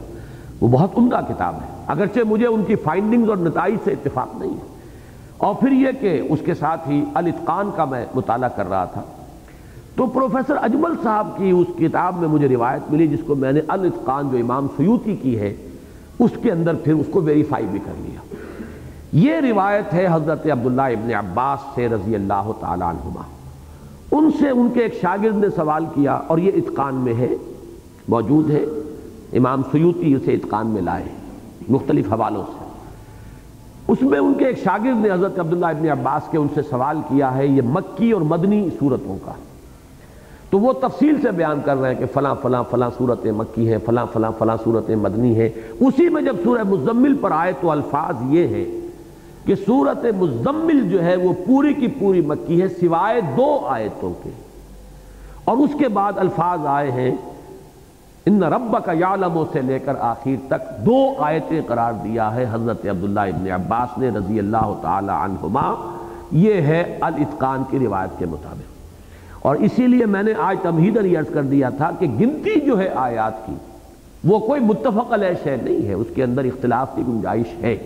[0.62, 4.52] وہ بہت عمدہ کتاب ہے۔ اگرچہ مجھے ان کی فائنڈنگز اور نتائج سے اتفاق نہیں
[4.52, 4.80] ہے۔
[5.38, 9.02] اور پھر یہ کہ اس کے ساتھ ہی الاتقان کا میں مطالعہ کر رہا تھا۔
[9.96, 13.62] تو پروفیسر اجمل صاحب کی اس کتاب میں مجھے روایت ملی جس کو میں نے
[13.68, 15.56] الاتقان جو امام سیوتی کی ہے،
[16.20, 18.20] اس کے اندر پھر اس کو ویریفائی بھی کر لیا۔
[19.12, 23.22] یہ روایت ہے حضرت عبداللہ ابن عباس سے رضی اللہ تعالیٰ عنہما۔
[24.12, 27.36] ان سے ان کے ایک شاگرد نے سوال کیا اور یہ اتقان میں ہے،
[28.08, 28.66] موجود ہے۔
[29.34, 31.04] امام سیوتی اسے اتقان میں لائے
[31.70, 32.70] مختلف حوالوں سے۔
[33.88, 37.02] اس میں ان کے ایک شاگرد نے حضرت عبداللہ ابن عباس کے ان سے سوال
[37.08, 39.32] کیا ہے، یہ مکی اور مدنی صورتوں کا۔
[40.50, 43.78] تو وہ تفصیل سے بیان کر رہے ہیں کہ فلاں فلاں فلاں صورت مکی ہے،
[43.86, 48.16] فلاں فلاں فلاں صورت مدنی ہے۔ اسی میں جب سورہ مزمل پر آئے تو الفاظ
[48.30, 48.66] یہ ہے
[49.46, 54.30] کہ صورت مزمل جو ہے وہ پوری کی پوری مکی ہے سوائے دو آیتوں کے۔
[55.46, 57.12] اور اس کے بعد الفاظ آئے ہیں،
[58.26, 62.86] ان رب کا یالموں سے لے کر آخر تک دو آیتیں قرار دیا ہے۔ حضرت
[62.86, 65.98] عبداللہ ابن عباس نے رضی اللہ تعالی عنہما،
[66.32, 68.69] یہ ہے الاتقان کی روایت کے مطابق۔
[69.42, 72.90] اور اسی لیے میں نے آج تمہیدن عرض کر دیا تھا کہ گنتی جو ہے
[72.96, 73.54] آیات کی،
[74.24, 77.78] وہ کوئی متفق علیہ شے نہیں ہے، اس کے اندر اختلاف کی گنجائش ہے۔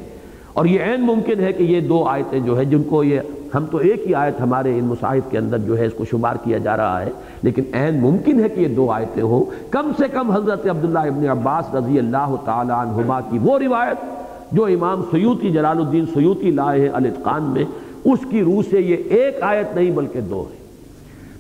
[0.54, 3.20] اور یہ عین ممکن ہے کہ یہ دو آیتیں جو ہے جن کو یہ،
[3.54, 6.36] ہم تو ایک ہی آیت ہمارے ان مصاحب کے اندر جو ہے، اس کو شمار
[6.44, 7.10] کیا جا رہا ہے،
[7.44, 11.30] لیکن عین ممکن ہے کہ یہ دو آیتیں ہوں۔ کم سے کم حضرت عبداللہ ابن
[11.30, 13.98] عباس رضی اللہ تعالی عنہما کی وہ روایت،
[14.52, 17.64] جو امام سیوتی جلال الدین سیوتی لائے ہیں الاتقان میں،
[18.06, 20.63] اس کی روح سے یہ ایک آیت نہیں بلکہ دو ہے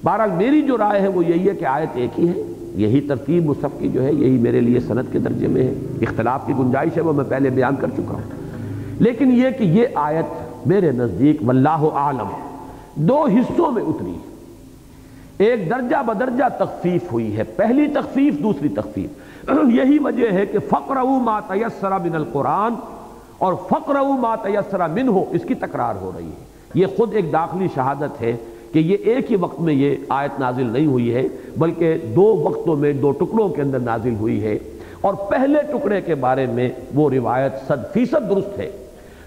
[0.04, 2.34] بہرحال میری جو رائے ہے وہ یہی ہے کہ آیت ایک ہی ہے۔
[2.76, 6.48] یہی ترتیب مصحف کی جو ہے، یہی میرے لیے صنعت کے درجے میں ہے۔ اختلاف
[6.48, 8.22] کی گنجائش ہے وہ میں پہلے بیان کر چکا ہوں۔
[9.00, 10.26] لیکن یہ کہ یہ آیت
[10.68, 12.28] میرے نزدیک واللہ عالم
[12.96, 14.18] دو حصوں میں اتری۔
[15.38, 19.10] ایک درجہ بدرجہ تخفیف ہوئی ہے۔ پہلی تخفیف، دوسری تخفیف۔
[19.74, 22.74] یہی وجہ ہے کہ فقر ما تیسر من القرآن
[23.38, 27.34] اور فقر ما تیسر من ہو اس کی تکرار ہو رہی ہے۔ یہ خود ایک
[27.34, 28.36] داخلی شہادت ہے۔
[28.74, 31.24] کہ یہ ایک ہی وقت میں یہ آیت نازل نہیں ہوئی ہے،
[31.58, 34.58] بلکہ دو وقتوں میں، دو ٹکڑوں کے اندر نازل ہوئی ہے۔
[35.02, 38.72] اور پہلے ٹکڑے کے بارے میں وہ روایت صد فیصد درست ہے۔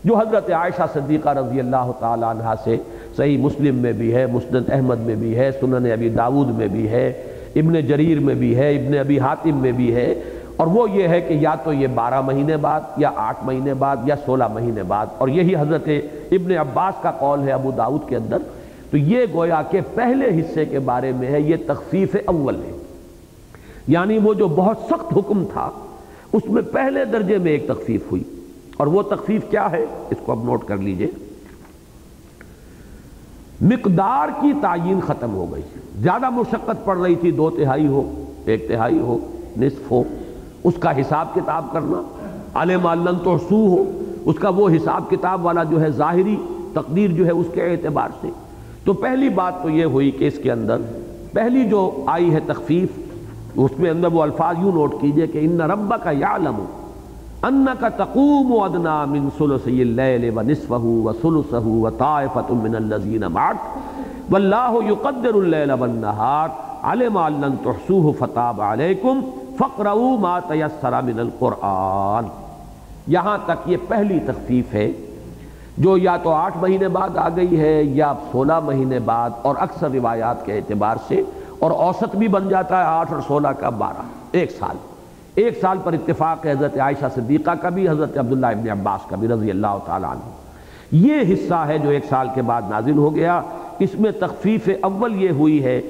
[0.04, 2.76] جو حضرت عائشہ صدیقہ رضی اللہ تعالیٰ عنہ سے
[3.16, 6.88] صحیح مسلم میں بھی ہے، مسند احمد میں بھی ہے، سنن ابی داود میں بھی
[6.88, 7.08] ہے،
[7.56, 10.14] ابن جریر میں بھی ہے، ابن ابی حاتم میں بھی ہے۔
[10.56, 13.96] اور وہ یہ ہے کہ یا تو یہ بارہ مہینے بعد، یا آٹھ مہینے بعد،
[14.04, 15.88] یا سولہ مہینے بعد۔ اور یہی حضرت
[16.30, 18.38] ابن عباس کا قول ہے ابو داود کے اندر۔
[18.90, 22.72] تو یہ گویا کہ پہلے حصے کے بارے میں ہے، یہ تخفیف اول ہے۔
[23.86, 25.70] یعنی وہ جو بہت سخت حکم تھا،
[26.32, 28.22] اس میں پہلے درجے میں ایک تخفیف ہوئی۔
[28.76, 31.10] اور وہ تخفیف کیا ہے؟ اس کو اب نوٹ کر لیجیے۔
[33.60, 35.62] مقدار کی تعین ختم ہو گئی۔
[35.98, 39.18] زیادہ مشقت پڑ رہی تھی، دو تہائی ہو، ایک تہائی ہو،
[39.56, 40.02] نصف ہو۔
[40.64, 42.02] اس کا حساب کتاب کرنا
[42.54, 46.36] علم علن تو سو ہو اس کا وہ حساب کتاب والا جو ہے، ظاہری
[46.72, 48.28] تقدیر جو ہے، اس کے اعتبار سے۔
[48.86, 50.82] تو پہلی بات تو یہ ہوئی کہ اس کے اندر
[51.32, 52.98] پہلی جو آئی ہے تخفیف،
[53.64, 56.64] اس میں اندر وہ الفاظ یوں نوٹ کیجیے کہ ان رب کا یعلم
[57.48, 62.74] ان کا تقوم و ادنا من سلسی اللیل و نصفہ و سلسہ و طائفت من
[62.74, 63.66] اللذین معک
[64.28, 66.48] واللہ یقدر اللیل والنہار
[66.92, 69.20] علم علن تحسوہ فتاب علیکم
[69.58, 72.24] فقرؤ ما تیسر من القرآن۔
[73.06, 74.90] یہاں تک یہ پہلی تخفیف ہے
[75.78, 79.90] جو یا تو آٹھ مہینے بعد آ گئی ہے یا سولہ مہینے بعد، اور اکثر
[79.90, 81.22] روایات کے اعتبار سے،
[81.58, 84.76] اور اوسط بھی بن جاتا ہے آٹھ اور سولہ کا بارہ، ایک سال۔
[85.34, 89.16] ایک سال پر اتفاق ہے حضرت عائشہ صدیقہ کا بھی، حضرت عبداللہ ابن عباس کا
[89.16, 90.30] بھی، رضی اللہ تعالیٰ عنہ۔
[90.92, 93.40] یہ حصہ ہے جو ایک سال کے بعد نازل ہو گیا۔
[93.78, 95.80] اس میں تخفیف اول یہ ہوئی ہے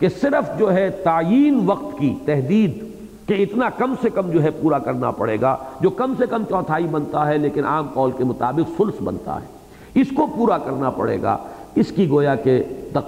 [0.00, 2.82] کہ صرف جو ہے تعین وقت کی تحدید
[3.26, 6.42] کہ اتنا کم سے کم جو ہے پورا کرنا پڑے گا، جو کم سے کم
[6.50, 9.46] چوتھائی بنتا ہے، لیکن عام قول کے مطابق فلس بنتا ہے۔
[9.94, 11.36] اس کو پورا کرنا پڑے گا۔
[11.74, 12.62] اس کی گویا کہ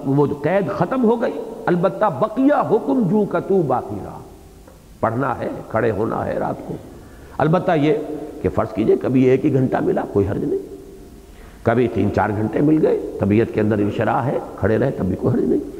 [0.06, 1.32] وہ قید ختم ہو گئی۔
[1.66, 4.18] البتہ بقیہ حکم جو کتو باقی رہا۔
[5.00, 6.74] پڑھنا ہے، کھڑے ہونا ہے رات کو۔
[7.38, 7.94] البتہ یہ
[8.42, 10.76] کہ فرض کیجیے کبھی ایک ہی گھنٹہ ملا، کوئی حرج نہیں۔
[11.62, 15.16] کبھی تین چار گھنٹے مل گئے، طبیعت کے اندر انشراح ہے، کھڑے رہے، تب بھی
[15.16, 15.70] کوئی حرج نہیں۔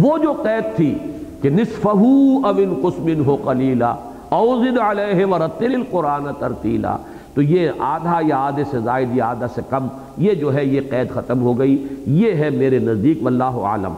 [0.00, 0.98] وہ جو قید تھی
[1.42, 3.94] کہ نصفہو او قسمن ہو قلیلا
[4.28, 6.96] اوزد علیہ ورتل القرآن ترتیلا۔
[7.34, 10.80] تو یہ آدھا یا آدھے سے زائد یا آدھا سے کم، یہ جو ہے یہ
[10.90, 13.94] قید ختم ہو گئی، یہ ہے میرے نزدیک واللہ عالم۔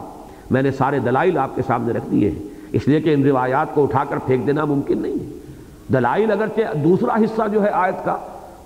[0.51, 2.39] میں نے سارے دلائل آپ کے سامنے رکھ دیے ہیں۔
[2.71, 5.39] اس لیے کہ ان روایات کو اٹھا کر پھینک دینا ممکن نہیں ہے۔
[5.93, 8.17] دلائل اگرچہ دوسرا حصہ جو ہے آیت کا،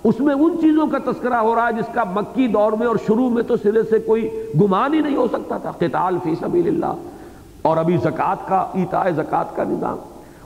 [0.04, 2.96] اس میں ان چیزوں کا تذکرہ ہو رہا ہے جس کا مکی دور میں اور
[3.06, 4.28] شروع میں تو سرے سے کوئی
[4.60, 7.13] گمان ہی نہیں ہو سکتا تھا۔ قتال فی سبیل اللہ۔
[7.64, 9.96] اور ابھی زکوٰۃ کا، ایتاء زکوٰۃ کا نظام،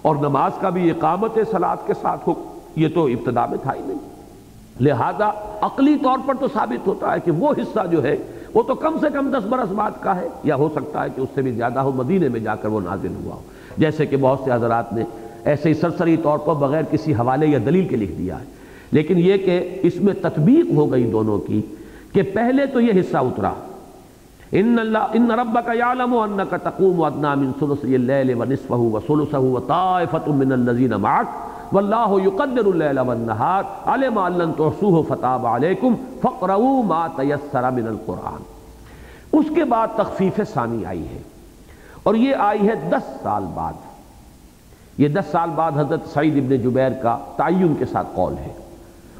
[0.02, 2.34] اور نماز کا بھی اقامت سلاد کے ساتھ ہو
[2.76, 3.98] یہ تو ابتدا میں تھا ہی نہیں۔
[4.80, 8.16] لہذا عقلی طور پر تو ثابت ہوتا ہے کہ وہ حصہ جو ہے،
[8.54, 11.20] وہ تو کم سے کم دس برس بعد کا ہے، یا ہو سکتا ہے کہ
[11.20, 13.40] اس سے بھی زیادہ ہو، مدینے میں جا کر وہ نازل ہوا ہو۔
[13.78, 15.04] جیسے کہ بہت سے حضرات نے
[15.44, 18.44] ایسے ہی سرسری طور پر بغیر کسی حوالے یا دلیل کے لکھ دیا ہے۔
[18.92, 21.62] لیکن یہ کہ اس میں تطبیق ہو گئی دونوں کی
[22.12, 23.52] کہ پہلے تو یہ حصہ اترا۔
[24.52, 30.52] ان اللہ ان ربک یعلم انک تقوم ادنا من ثلث اللیل ونصفه وثلثه وطائفۃ من
[30.52, 31.34] الذین معك
[31.72, 38.46] واللہ یقدر اللیل والنہار علم ان لن تحصوه فتاب علیکم فقرؤوا ما تیسر من القرآن
[39.32, 41.18] اس کے بعد تخفیف ثانی آئی ہے
[42.02, 43.84] اور یہ آئی ہے دس سال بعد
[44.98, 48.52] یہ دس سال بعد حضرت سعید ابن جبیر کا تعین کے ساتھ قول ہے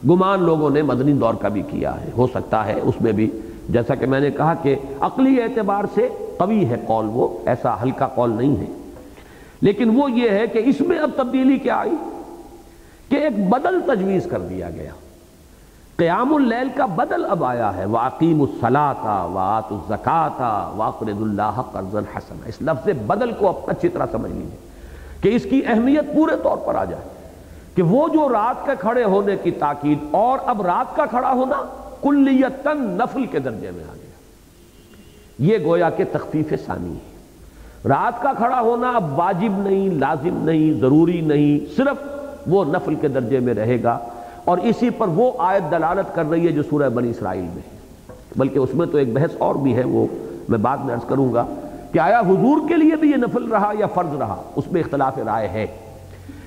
[0.08, 3.28] گمان لوگوں نے مدنی دور کا بھی کیا ہے ہو سکتا ہے اس میں بھی
[3.68, 8.06] جیسا کہ میں نے کہا کہ عقلی اعتبار سے قوی ہے قول وہ، ایسا ہلکا
[8.06, 8.66] قول نہیں ہے۔
[9.60, 11.96] لیکن وہ یہ ہے کہ اس میں اب تبدیلی کیا آئی؟
[13.08, 14.90] کہ ایک بدل تجویز کر دیا گیا۔
[15.96, 22.36] قیام اللیل کا بدل اب آیا ہے۔ واقیم الصلاۃ وات الزکاتا واقرد اللہ قرض الحسن
[22.46, 24.56] اس لفظ بدل کو اب اچھی طرح سمجھ لیجیے
[25.20, 27.02] کہ اس کی اہمیت پورے طور پر آ جائے۔
[27.74, 31.84] کہ وہ جو رات کا کھڑے ہونے کی تاکید اور اب رات کا کھڑا ہونا
[32.02, 34.08] کلیتن نفل کے درجے میں آ گیا۔
[35.38, 37.18] یہ گویا کہ تخفیف ثانی ہے۔
[37.88, 42.08] رات کا کھڑا ہونا اب واجب نہیں، لازم نہیں، ضروری نہیں، صرف
[42.46, 43.98] وہ نفل کے درجے میں رہے گا۔
[44.44, 47.78] اور اسی پر وہ آیت دلالت کر رہی ہے جو سورہ بنی اسرائیل میں ہے۔
[48.36, 50.06] بلکہ اس میں تو ایک بحث اور بھی ہے، وہ
[50.48, 51.46] میں بعد میں عرض کروں گا
[51.92, 55.18] کہ آیا حضور کے لیے بھی یہ نفل رہا یا فرض رہا؟ اس میں اختلاف
[55.18, 55.66] رائے ہے۔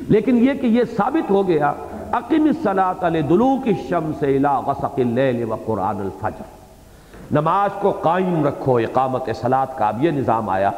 [0.10, 1.74] لیکن یہ کہ یہ ثابت ہو گیا
[2.12, 6.44] اقیم الصلاۃ دلوک الشمس الى غسق اللیل و قرآن الفجر۔
[7.32, 10.72] نماز کو قائم رکھو، اقامت صلاۃ کا اب یہ نظام آیا۔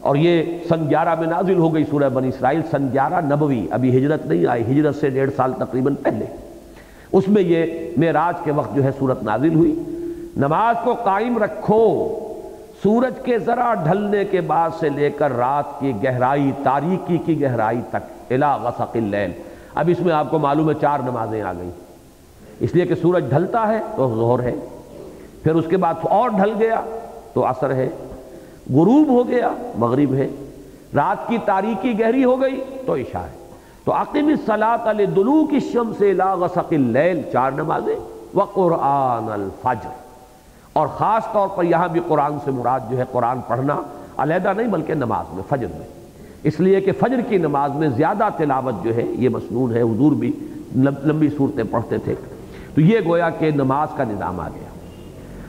[0.00, 3.98] اور یہ سن گیارہ میں نازل ہو گئی سورہ بنی اسرائیل، سن گیارہ نبوی۔ ابھی
[3.98, 6.24] ہجرت نہیں آئی، ہجرت سے ڈیڑھ سال تقریباً پہلے۔
[7.12, 9.80] اس میں یہ معراج کے وقت جو ہے صورت نازل ہوئی۔
[10.36, 12.18] نماز کو قائم رکھو۔
[12.82, 17.80] سورج کے ذرا ڈھلنے کے بعد سے لے کر رات کی گہرائی، تاریکی کی گہرائی
[17.90, 19.32] تک الا غسق اللیل
[19.74, 21.70] اب اس میں آپ کو معلوم ہے چار نمازیں آ گئیں۔
[22.60, 24.54] اس لیے کہ سورج ڈھلتا ہے تو ظہر ہے۔
[25.42, 26.80] پھر اس کے بعد اور ڈھل گیا
[27.32, 27.88] تو عصر ہے۔
[28.70, 30.28] غروب ہو گیا، مغرب ہے۔
[30.94, 33.46] رات کی تاریکی گہری ہو گئی تو عشاء ہے۔
[33.84, 37.96] تو عقیم الصلاۃ علی دلوک الشمس الى غسق اللیل، چار نمازیں۔
[38.34, 39.90] وقرآن الفجر۔
[40.72, 43.80] اور خاص طور پر یہاں بھی قرآن سے مراد جو ہے، قرآن پڑھنا
[44.16, 45.99] علیحدہ نہیں، بلکہ نماز میں، فجر میں۔
[46.44, 50.12] اس لیے کہ فجر کی نماز میں زیادہ تلاوت جو ہے، یہ مسنون ہے، حضور
[50.12, 50.32] بھی
[50.76, 52.14] لمبی صورتیں پڑھتے تھے۔
[52.74, 54.68] تو یہ گویا کہ نماز کا نظام آ گیا۔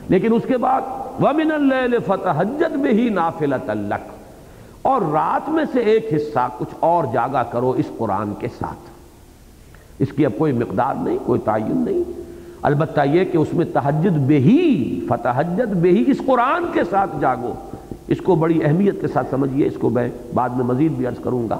[0.10, 0.82] لیکن اس کے بعد،
[1.19, 4.12] وَمِنَ اللَّيْلِ فَتَحَجَّدْ بِهِ نَافِلَةً لَكَ۔
[4.82, 8.89] اور رات میں سے ایک حصہ کچھ اور جاگا کرو اس قرآن کے ساتھ۔
[9.99, 12.12] اس کی اب کوئی مقدار نہیں، کوئی تعین نہیں۔
[12.62, 17.15] البتہ یہ کہ اس میں تحجد بے ہی فتحجد بے ہی اس قرآن کے ساتھ
[17.19, 17.54] جاگو۔
[18.12, 21.24] اس کو بڑی اہمیت کے ساتھ سمجھیے، اس کو میں بعد میں مزید بھی عرض
[21.24, 21.58] کروں گا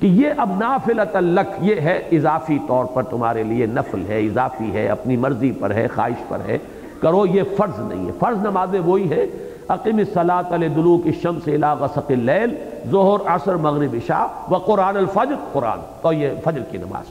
[0.00, 4.72] کہ یہ اب نافلت لک، یہ ہے اضافی طور پر تمہارے لیے نفل ہے، اضافی
[4.72, 6.58] ہے، اپنی مرضی پر ہے، خواہش پر ہے۔
[7.00, 9.26] کرو، یہ فرض نہیں ہے۔ فرض نمازیں وہی ہے
[9.68, 12.54] عقیم صلاۃ دلوک الشمس الى غسق اللیل،
[12.90, 17.04] ظہر، عصر، مغرب، عشاء و قرآن الفجر، قرآن۔ اور یہ فجر کی نماز۔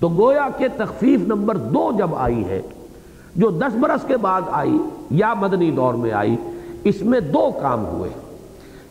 [0.00, 2.62] تو گویا کہ تخفیف نمبر دو جب آئی ہے،
[3.36, 4.78] جو دس برس کے بعد آئی،
[5.10, 6.36] یا مدنی دور میں آئی
[6.88, 8.10] اس میں دو کام ہوئے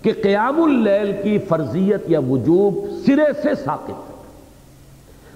[0.02, 2.74] کہ قیام اللیل کی فرضیت یا وجوب
[3.06, 4.12] سرے سے ساقط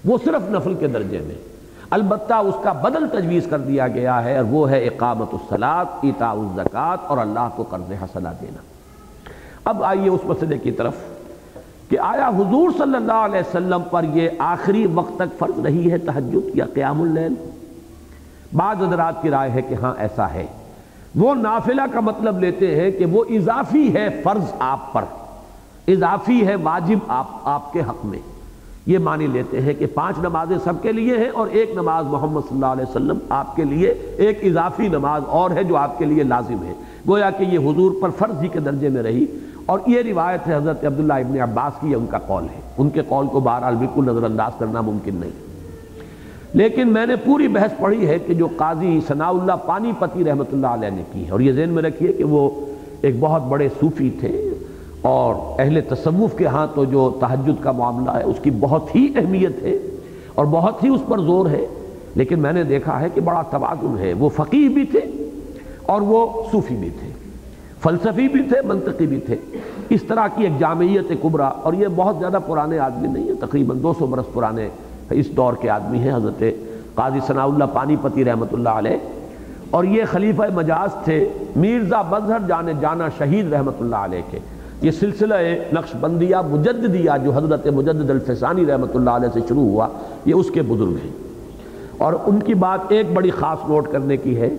[0.05, 1.35] وہ صرف نفل کے درجے میں۔
[1.89, 6.31] البتہ اس کا بدل تجویز کر دیا گیا ہے اور وہ ہے اقامت الصلاط ایتا
[6.31, 8.61] الزکات اور اللہ کو قرض حسنہ دینا۔
[9.65, 10.93] اب آئیے اس مسئلے کی طرف
[11.89, 15.97] کہ آیا حضور صلی اللہ علیہ وسلم پر یہ آخری وقت تک فرض رہی ہے
[15.97, 17.33] تحجد یا قیام اللیل؟
[18.53, 20.45] بعض حضرات کی رائے ہے کہ ہاں ایسا ہے۔
[21.15, 25.03] وہ نافلہ کا مطلب لیتے ہیں کہ وہ اضافی ہے فرض آپ پر،
[25.87, 28.19] اضافی ہے واجب آپ آپ کے حق میں۔
[28.85, 32.41] یہ مانی لیتے ہیں کہ پانچ نمازیں سب کے لیے ہیں اور ایک نماز محمد
[32.41, 36.05] صلی اللہ علیہ وسلم آپ کے لیے ایک اضافی نماز اور ہے جو آپ کے
[36.05, 36.73] لیے لازم ہے۔
[37.07, 39.25] گویا کہ یہ حضور پر فرض ہی کے درجے میں رہی
[39.65, 43.01] اور یہ روایت ہے حضرت عبداللہ ابن عباس کی ان کا قول ہے۔ ان کے
[43.07, 45.48] قول کو بہرحال بالکل نظر انداز کرنا ممکن نہیں۔
[46.53, 50.51] لیکن میں نے پوری بحث پڑھی ہے کہ جو قاضی ثناء اللہ پانی پتی رحمۃ
[50.51, 52.49] اللہ علیہ نے کی ہے، اور یہ ذہن میں رکھیے کہ وہ
[53.01, 54.31] ایک بہت بڑے صوفی تھے،
[55.01, 59.07] اور اہل تصوف کے ہاں تو جو تحجد کا معاملہ ہے، اس کی بہت ہی
[59.15, 59.77] اہمیت ہے
[60.35, 61.65] اور بہت ہی اس پر زور ہے۔
[62.15, 64.99] لیکن میں نے دیکھا ہے کہ بڑا توازن ہے۔ وہ فقیح بھی تھے
[65.85, 67.09] اور وہ صوفی بھی تھے،
[67.81, 69.35] فلسفی بھی تھے، منطقی بھی تھے۔
[69.89, 73.83] اس طرح کی ایک جامعیت کبرا، اور یہ بہت زیادہ پرانے آدمی نہیں ہیں، تقریباً
[73.83, 74.67] دو سو برس پرانے
[75.09, 76.43] اس دور کے آدمی ہیں، حضرت
[76.95, 78.97] قاضی ثناء اللہ پانی پتی رحمۃ اللہ علیہ۔
[79.69, 84.39] اور یہ خلیفہ مجاز تھے، میرزا مظہر جانے جانا شہید رحمۃ اللہ علیہ کے۔
[84.81, 85.35] یہ سلسلہ
[85.73, 89.87] نقش بندیہ، مجددیہ جو حضرت مجدد الفسانی رحمۃ اللہ علیہ سے شروع ہوا،
[90.25, 91.11] یہ اس کے بزرگ ہیں۔
[91.97, 94.49] اور ان کی بات ایک بڑی خاص نوٹ کرنے کی ہے،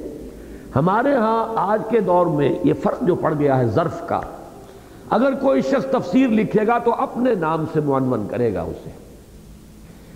[0.77, 4.21] ہمارے ہاں آج کے دور میں یہ فرق جو پڑ گیا ہے ظرف کا،
[5.11, 9.10] اگر کوئی شخص تفسیر لکھے گا تو اپنے نام سے معنون کرے گا اسے۔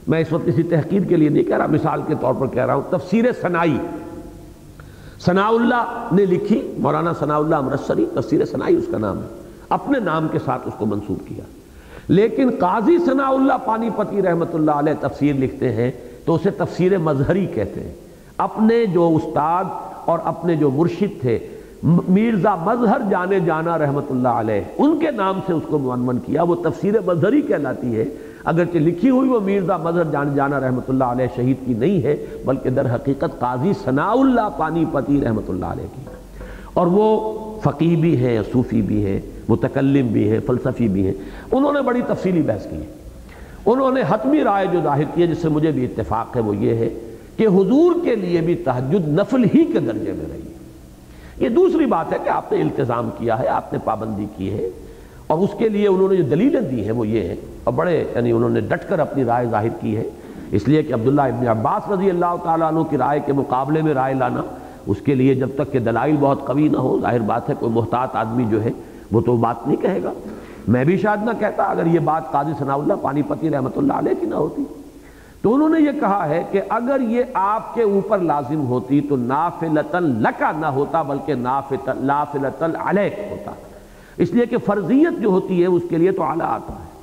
[0.08, 2.66] میں اس وقت کسی تحقیر کے لیے نہیں کہہ رہا، مثال کے طور پر کہہ
[2.66, 3.78] رہا ہوں، تفسیر سنائی۔
[5.20, 9.28] ثناء اللہ نے لکھی، مولانا ثناء اللہ امرتسری تفسیر سنائی اس کا نام ہے۔
[9.68, 11.44] اپنے نام کے ساتھ اس کو منسوب کیا۔
[12.08, 15.90] لیکن قاضی ثناء اللہ پانی پتی رحمت اللہ علیہ تفسیر لکھتے ہیں،
[16.24, 17.94] تو اسے تفسیر مظہری کہتے ہیں۔
[18.38, 19.64] اپنے جو استاد
[20.04, 21.38] اور اپنے جو مرشد تھے
[22.08, 26.42] میرزا مظہر جانے جانا رحمت اللہ علیہ، ان کے نام سے اس کو منون کیا۔
[26.42, 28.04] وہ تفسیر مظہری کہلاتی ہے۔
[28.44, 32.26] اگرچہ لکھی ہوئی وہ میرزا مظہر جان جانا رحمت اللہ علیہ شہید کی نہیں ہے،
[32.44, 36.00] بلکہ در حقیقت قاضی ثناء اللہ پانی پتی رحمت اللہ علیہ کی۔
[36.74, 41.14] اور وہ فقی بھی ہیں، صوفی بھی ہیں، متکلم بھی ہیں، فلسفی بھی ہیں۔
[41.52, 42.86] انہوں نے بڑی تفصیلی بحث کی ہے۔
[43.66, 46.56] انہوں نے حتمی رائے جو ظاہر کی ہے، جس سے مجھے بھی اتفاق ہے، وہ
[46.56, 46.88] یہ ہے
[47.36, 50.54] کہ حضور کے لیے بھی تحجد نفل ہی کے درجے میں رہی۔ ہے
[51.38, 54.70] یہ دوسری بات ہے کہ آپ نے التزام کیا ہے، آپ نے پابندی کی ہے۔
[55.26, 58.04] اور اس کے لیے انہوں نے جو دلیلیں دی ہیں وہ یہ ہیں اور بڑے
[58.14, 60.08] یعنی انہوں نے ڈٹ کر اپنی رائے ظاہر کی ہے۔
[60.52, 63.94] اس لیے کہ عبداللہ ابن عباس رضی اللہ تعالیٰ عنہ کی رائے کے مقابلے میں
[63.94, 64.42] رائے لانا،
[64.86, 67.72] اس کے لیے جب تک کہ دلائل بہت قوی نہ ہو، ظاہر بات ہے کوئی
[67.72, 68.70] محتاط آدمی جو ہے
[69.12, 70.12] وہ تو بات نہیں کہے گا۔
[70.68, 73.92] میں بھی شاید نہ کہتا اگر یہ بات قاضی ثناء اللہ پانی پتی رحمۃ اللہ
[73.92, 74.64] علیہ کی نہ ہوتی۔
[75.42, 79.16] تو انہوں نے یہ کہا ہے کہ اگر یہ آپ کے اوپر لازم ہوتی تو
[79.16, 83.50] نافلتن لکا نہ ہوتا، بلکہ نافلتن علیک ہوتا۔
[84.18, 86.94] اس لیے کہ فرضیت جو ہوتی ہے اس کے لیے تو اعلیٰ آتا ہے۔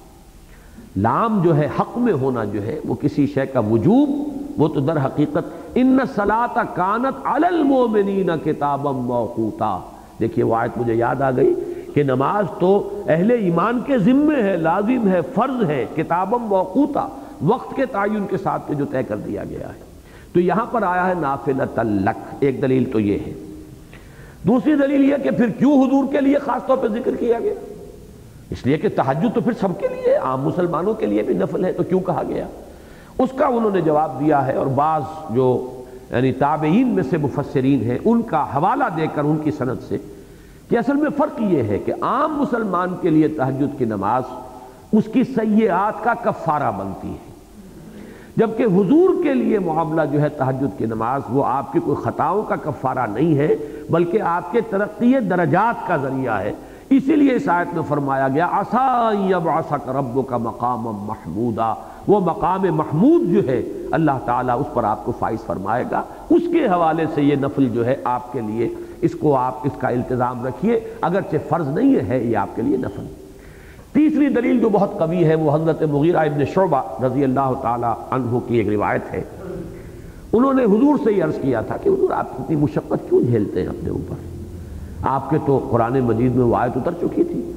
[0.98, 4.10] لام جو ہے، حق میں ہونا جو ہے، وہ کسی شے کا وجوب،
[4.58, 9.80] وہ تو در حقیقت ان سلاط کانت المومنین کتابم موقوتا۔
[10.20, 11.54] دیکھیے وہ آیت مجھے یاد آ گئی
[11.94, 17.08] کہ نماز تو اہل ایمان کے ذمے ہے، لازم ہے، فرض ہے کتابم موقوتا،
[17.42, 19.92] وقت کے تعین کے ساتھ جو طے کر دیا گیا ہے۔
[20.34, 23.51] تو یہاں پر آیا ہے نافلت الک ایک دلیل تو یہ ہے۔
[24.48, 27.54] دوسری دلیل یہ کہ پھر کیوں حضور کے لیے خاص طور پہ ذکر کیا گیا؟
[28.50, 31.66] اس لیے کہ تحجد تو پھر سب کے لیے عام مسلمانوں کے لیے بھی نفل
[31.66, 32.48] ہے، تو کیوں کہا گیا؟
[33.18, 35.78] اس کا انہوں نے جواب دیا ہے اور بعض جو
[36.12, 39.98] یعنی تابعین میں سے مفسرین ہیں، ان کا حوالہ دے کر ان کی صنعت سے
[40.70, 44.24] کہ اصل میں فرق یہ ہے کہ عام مسلمان کے لیے تحجد کی نماز
[44.92, 47.31] اس کی سیئات کا کفارہ بنتی ہے۔
[48.42, 52.44] جبکہ حضور کے لیے معاملہ جو ہے تحجد کی نماز، وہ آپ کی کوئی خطاؤں
[52.44, 53.56] کا کفارہ نہیں ہے،
[53.90, 56.54] بلکہ آپ کے ترقی درجات کا ذریعہ ہے۔
[56.90, 59.12] اسی لیے اس آیت میں فرمایا گیا آسا
[59.88, 61.74] رب کا مقام محمودہ
[62.08, 66.42] وہ مقام محمود جو ہے، اللہ تعالیٰ اس پر آپ کو فائز فرمائے گا۔ اس
[66.52, 68.70] کے حوالے سے یہ نفل جو ہے آپ کے لیے،
[69.02, 72.78] اس کو آپ اس کا التظام رکھیے۔ اگرچہ فرض نہیں ہے، یہ آپ کے لیے
[72.78, 73.21] نفل۔
[73.94, 78.38] تیسری دلیل جو بہت قوی ہے، وہ حضرت مغیرہ ابن شعبہ رضی اللہ تعالیٰ عنہ
[78.48, 79.24] کی ایک روایت ہے۔
[80.34, 83.62] انہوں نے حضور سے یہ عرض کیا تھا کہ حضور، آپ اتنی مشقت کیوں جھیلتے
[83.62, 84.16] ہیں اپنے اوپر؟
[85.02, 87.52] آپ کے تو قرآن مجید میں وہ آیت اتر چکی تھی۔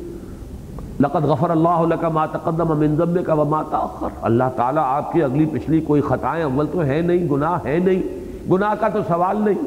[1.00, 5.80] لقد غفر اللہ ما تقدم من ذنبك وما تاخر اللہ تعالیٰ آپ کی اگلی پچھلی
[5.80, 8.02] کوئی خطائیں اول تو ہے نہیں، گناہ ہے نہیں۔
[8.50, 9.66] گناہ کا تو سوال نہیں۔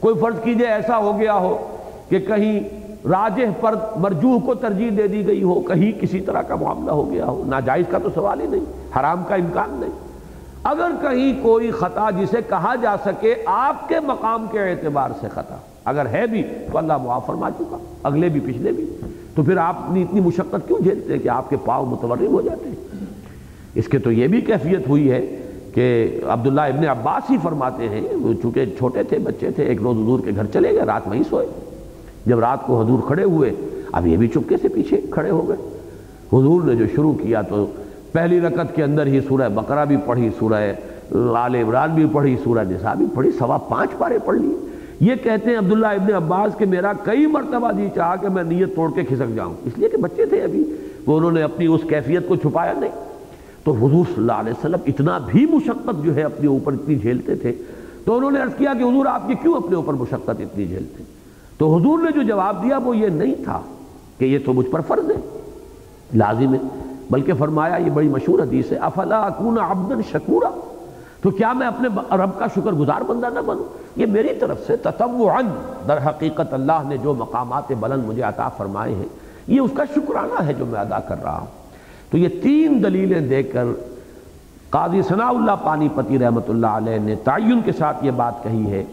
[0.00, 1.76] کوئی فرض کیجیے ایسا ہو گیا ہو
[2.08, 6.54] کہ کہیں راجہ پر مرجوح کو ترجیح دے دی گئی ہو، کہیں کسی طرح کا
[6.54, 9.90] معاملہ ہو گیا ہو۔ ناجائز کا تو سوال ہی نہیں، حرام کا امکان نہیں۔
[10.62, 15.56] اگر کہیں کوئی خطا جسے کہا جا سکے، آپ کے مقام کے اعتبار سے خطا۔
[15.84, 18.86] اگر ہے بھی، تو اللہ معاف فرما چکا، اگلے بھی، پچھلے بھی۔
[19.34, 22.40] تو پھر آپ نے اتنی مشقت کیوں جھیلتے ہیں کہ آپ کے پاؤں متورم ہو
[22.40, 23.04] جاتے ہیں؟
[23.74, 25.42] اس کے تو یہ بھی کیفیت ہوئی ہے
[25.74, 28.08] کہ عبداللہ ابن عباس ہی فرماتے ہیں
[28.42, 31.46] چونکہ چھوٹے تھے، بچے تھے، ایک روز حضور کے گھر چلے گئے، رات وہیں سوئے۔
[32.26, 33.52] جب رات کو حضور کھڑے ہوئے،
[33.92, 35.56] اب یہ بھی چپکے سے پیچھے کھڑے ہو گئے۔
[36.32, 37.66] حضور نے جو شروع کیا تو
[38.12, 40.72] پہلی رکت کے اندر ہی سورہ بقرہ بھی پڑھی، سورہ
[41.12, 44.54] لال عمران بھی پڑھی، سورہ نساء بھی پڑھی، سوا پانچ پارے پڑھ لی
[45.00, 48.76] یہ کہتے ہیں عبداللہ ابن عباس کہ میرا کئی مرتبہ جی چاہا کہ میں نیت
[48.76, 51.80] توڑ کے کھسک جاؤں۔ اس لیے کہ بچے تھے ابھی، وہ انہوں نے اپنی اس
[51.88, 52.90] کیفیت کو چھپایا نہیں۔
[53.64, 57.34] تو حضور صلی اللہ علیہ وسلم اتنا بھی مشقت جو ہے اپنے اوپر اتنی جھیلتے
[57.34, 57.52] تھے۔
[58.04, 61.02] تو انہوں نے عرض کیا کہ حضور آپ کی کیوں اپنے اوپر مشقت اتنی جھیلتے؟
[61.60, 63.60] تو حضور نے جو جواب دیا وہ یہ نہیں تھا
[64.18, 65.38] کہ یہ تو مجھ پر فرض ہے۔
[66.14, 66.58] لازم ہے۔
[67.10, 70.48] بلکہ فرمایا یہ بڑی مشہور حدیث ہے، افلا اکون عبدا شکورا۔
[71.22, 73.64] تو کیا میں اپنے رب کا شکر گزار بندہ نہ بنوں؟
[73.96, 75.40] یہ میری طرف سے تطوعا
[75.88, 79.08] در حقیقت اللہ نے جو مقامات بلند مجھے عطا فرمائے ہیں،
[79.46, 81.46] یہ اس کا شکرانہ ہے جو میں ادا کر رہا ہوں۔
[82.10, 83.64] تو یہ تین دلیلیں دے کر
[84.70, 88.70] قاضی ثناء اللہ پانی پتی رحمۃ اللہ علیہ نے تعین کے ساتھ یہ بات کہی
[88.70, 88.84] ہے۔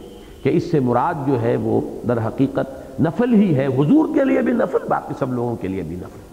[0.43, 4.41] کہ اس سے مراد جو ہے وہ در حقیقت نفل ہی ہے۔ حضور کے لیے
[4.41, 6.25] بھی نفل، باقی سب لوگوں کے لیے بھی نفل۔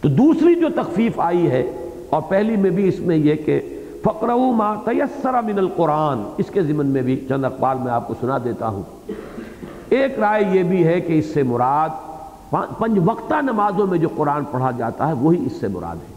[0.00, 1.62] تو دوسری جو تخفیف آئی ہے،
[2.10, 3.60] اور پہلی میں بھی اس میں یہ کہ
[4.02, 8.14] فقرو ما تیسر من القرآن، اس کے ضمن میں بھی چند اقبال میں آپ کو
[8.20, 8.82] سنا دیتا ہوں۔
[9.88, 11.88] ایک رائے یہ بھی ہے کہ اس سے مراد،
[12.78, 16.14] پنج وقتہ نمازوں میں جو قرآن پڑھا جاتا ہے، وہی اس سے مراد ہے۔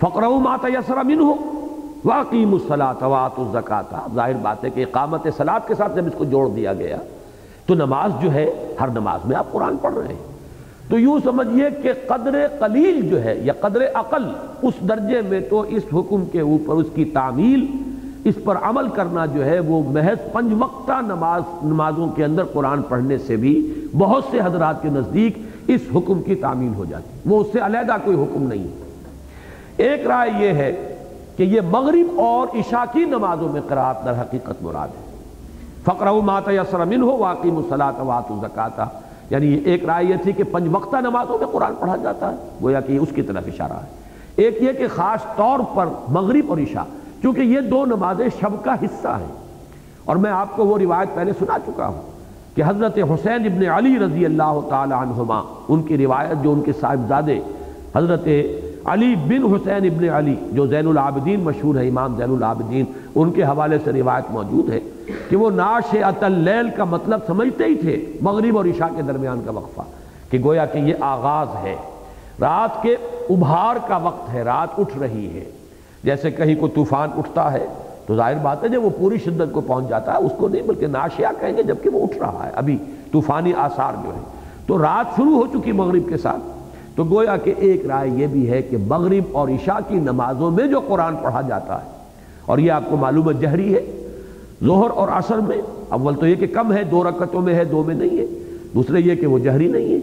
[0.00, 1.34] فقرو ما تیسر من ہو
[2.04, 6.24] واقیم الصلاۃ وات الزکاتا ظاہر بات ہے کہ اقامت سلاد کے ساتھ جب اس کو
[6.24, 6.96] جوڑ دیا گیا،
[7.66, 10.30] تو نماز جو ہے، ہر نماز میں آپ قرآن پڑھ رہے ہیں۔
[10.88, 14.24] تو یوں سمجھیے کہ قدر قلیل جو ہے یا قدر عقل
[14.62, 17.66] اس درجے میں تو اس حکم کے اوپر، اس کی تعمیل،
[18.24, 22.82] اس پر عمل کرنا جو ہے، وہ محض پنج وقتہ نماز، نمازوں کے اندر قرآن
[22.82, 27.40] پڑھنے سے بھی بہت سے حضرات کے نزدیک اس حکم کی تعمیل ہو جاتی۔ وہ
[27.40, 28.66] اس سے علیحدہ کوئی حکم نہیں۔
[29.76, 30.89] ایک رائے یہ ہے
[31.36, 35.10] کہ یہ مغرب اور عشاء کی نمازوں میں قرآت در حقیقت مراد ہے۔
[35.84, 38.88] فقر مات یسرمن ہو واقعی مسلاط وات زکاتہ
[39.30, 42.80] یعنی ایک رائے یہ تھی کہ پنج وقتہ نمازوں میں قرآن پڑھا جاتا ہے۔ گویا
[42.80, 43.86] کہ اس کی طرف اشارہ ہے۔
[44.36, 46.82] ایک یہ کہ خاص طور پر مغرب اور عشاء
[47.20, 49.36] کیونکہ یہ دو نمازیں شب کا حصہ ہیں۔
[50.04, 52.02] اور میں آپ کو وہ روایت پہلے سنا چکا ہوں
[52.54, 56.72] کہ حضرت حسین ابن علی رضی اللہ تعالی عنہما، ان کی روایت جو ان کے
[56.80, 57.40] صاحبزادے
[57.96, 58.28] حضرت
[58.84, 63.42] علی بن حسین ابن علی، جو زین العابدین مشہور ہے، امام زین العابدین، ان کے
[63.42, 64.80] حوالے سے روایت موجود ہے
[65.28, 69.50] کہ وہ ناش اللیل کا مطلب سمجھتے ہی تھے، مغرب اور عشاء کے درمیان کا
[69.50, 69.80] وقفہ،
[70.30, 71.76] کہ گویا کہ یہ آغاز ہے۔
[72.40, 72.96] رات کے
[73.30, 75.44] ابھار کا وقت ہے، رات اٹھ رہی ہے۔
[76.04, 77.66] جیسے کہیں کو طوفان اٹھتا ہے،
[78.06, 80.62] تو ظاہر بات ہے، جب وہ پوری شدت کو پہنچ جاتا ہے، اس کو نہیں،
[80.62, 82.78] بلکہ ناشیا کہیں گے، جبکہ وہ اٹھ رہا ہے۔ ابھی
[83.12, 84.20] طوفانی آثار جو ہے
[84.66, 86.59] تو رات شروع ہو چکی مغرب کے ساتھ۔
[87.00, 90.66] تو گویا کہ ایک رائے یہ بھی ہے کہ مغرب اور عشاء کی نمازوں میں
[90.66, 91.88] جو قرآن پڑھا جاتا ہے،
[92.46, 93.80] اور یہ آپ کو معلوم ہے جہری ہے،
[94.64, 95.56] ظہر اور عصر میں،
[95.88, 98.26] اول تو یہ کہ کم ہے، دو رکعتوں میں ہے، دو میں نہیں ہے،
[98.74, 99.98] دوسرے یہ کہ وہ جہری نہیں ہے۔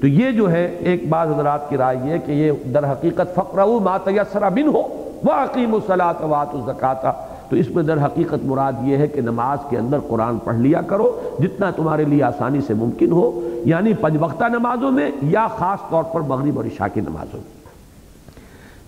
[0.00, 3.64] تو یہ جو ہے، ایک بعض حضرات کی رائے یہ کہ یہ در حقیقت فقر
[3.84, 4.82] ما تیسر بن ہو
[5.24, 7.12] وہ عقیم الصلاۃ وات الزکاتہ
[7.48, 10.80] تو اس میں در حقیقت مراد یہ ہے کہ نماز کے اندر قرآن پڑھ لیا
[10.82, 15.90] کرو، جتنا تمہارے لیے آسانی سے ممکن ہو یعنی پنج وقتہ نمازوں میں یا خاص
[15.90, 17.58] طور پر مغرب اور عشاء کی نمازوں میں۔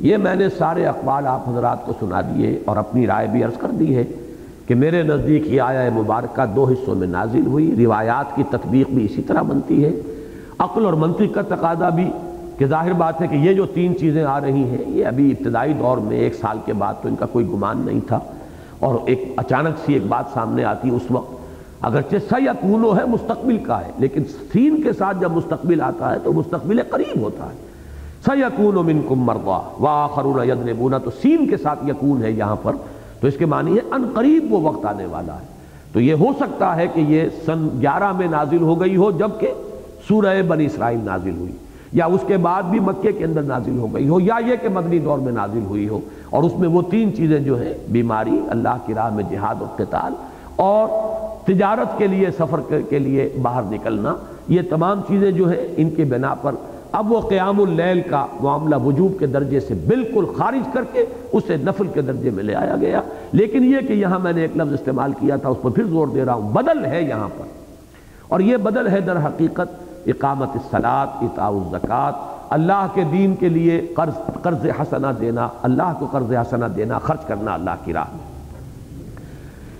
[0.00, 3.58] یہ میں نے سارے اقبال آپ حضرات کو سنا دیے اور اپنی رائے بھی عرض
[3.58, 4.04] کر دی ہے
[4.66, 9.04] کہ میرے نزدیک یہ آیا مبارکہ دو حصوں میں نازل ہوئی، روایات کی تطبیق بھی
[9.04, 9.90] اسی طرح بنتی ہے۔
[10.58, 12.10] عقل اور منطق کا تقاضا بھی
[12.58, 15.72] کہ ظاہر بات ہے کہ یہ جو تین چیزیں آ رہی ہیں، یہ ابھی ابتدائی
[15.72, 18.18] دور میں ایک سال کے بعد تو ان کا کوئی گمان نہیں تھا۔
[18.80, 21.40] اور ایک اچانک سی ایک بات سامنے آتی ہے اس وقت۔
[21.80, 26.18] اگرچہ سی کونو ہے مستقبل کا ہے، لیکن سین کے ساتھ جب مستقبل آتا ہے
[26.24, 27.70] تو مستقبل قریب ہوتا ہے۔
[28.26, 32.72] سیکون منکم مرضا واخرون یذنبون، تو سین کے ساتھ یکون ہے یہاں پر؟
[33.20, 35.46] تو اس کے معنی ہے ان قریب وہ وقت آنے والا ہے۔
[35.92, 39.52] تو یہ ہو سکتا ہے کہ یہ سن گیارہ میں نازل ہو گئی ہو، جبکہ
[40.08, 41.52] سورہ بنی اسرائیل نازل ہوئی۔
[41.92, 44.68] یا اس کے بعد بھی مکے کے اندر نازل ہو گئی ہو، یا یہ کہ
[44.68, 46.00] مدنی دور میں نازل ہوئی ہو۔
[46.30, 49.66] اور اس میں وہ تین چیزیں جو ہیں، بیماری، اللہ کی راہ میں جہاد و
[49.76, 50.12] قتال،
[50.56, 50.88] اور
[51.46, 54.14] تجارت کے لیے، سفر کے لیے باہر نکلنا۔
[54.48, 56.54] یہ تمام چیزیں جو ہیں، ان کے بنا پر
[56.92, 61.56] اب وہ قیام اللیل کا معاملہ وجوب کے درجے سے بالکل خارج کر کے اسے
[61.56, 63.00] نفل کے درجے میں لے آیا گیا۔
[63.32, 66.08] لیکن یہ کہ یہاں میں نے ایک لفظ استعمال کیا تھا، اس پر پھر زور
[66.08, 67.46] دے رہا ہوں۔ بدل ہے یہاں پر۔
[68.28, 72.14] اور یہ بدل ہے در حقیقت اقامت الصلاط اطاع الزکات،
[72.50, 77.24] اللہ کے دین کے لیے قرض قرض حسنہ دینا، اللہ کو قرض حسنہ دینا، خرچ
[77.26, 78.30] کرنا اللہ کی راہ میں۔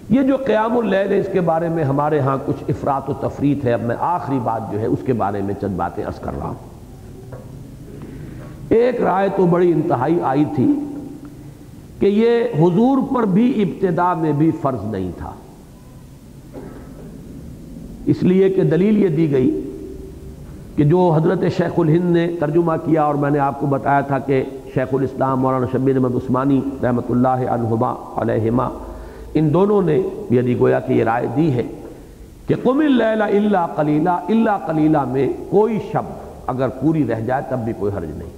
[0.08, 3.64] یہ جو قیام اللیل ہے، اس کے بارے میں ہمارے ہاں کچھ افراد و تفریط
[3.64, 6.32] ہے۔ اب میں آخری بات جو ہے، اس کے بارے میں چند باتیں عرض کر
[6.38, 6.54] رہا ہوں۔
[8.68, 10.74] ایک رائے تو بڑی انتہائی آئی تھی
[11.98, 15.30] کہ یہ حضور پر بھی ابتدا میں بھی فرض نہیں تھا۔
[18.06, 19.69] اس لیے کہ دلیل یہ دی گئی
[20.80, 24.18] کہ جو حضرت شیخ الہند نے ترجمہ کیا اور میں نے آپ کو بتایا تھا
[24.18, 24.42] کہ
[24.74, 28.68] شیخ الاسلام مولانا شبیر احمد عثمانی رحمۃ اللہ عنہما علیہما،
[29.34, 30.00] ان دونوں نے
[30.30, 31.62] یعنی گویا کہ یہ رائے دی ہے
[32.46, 36.08] کہ قم اللیلہ اللہ قلیلہ اللہ قلیلہ میں کوئی شب
[36.46, 38.30] اگر پوری رہ جائے تب بھی کوئی حرج نہیں۔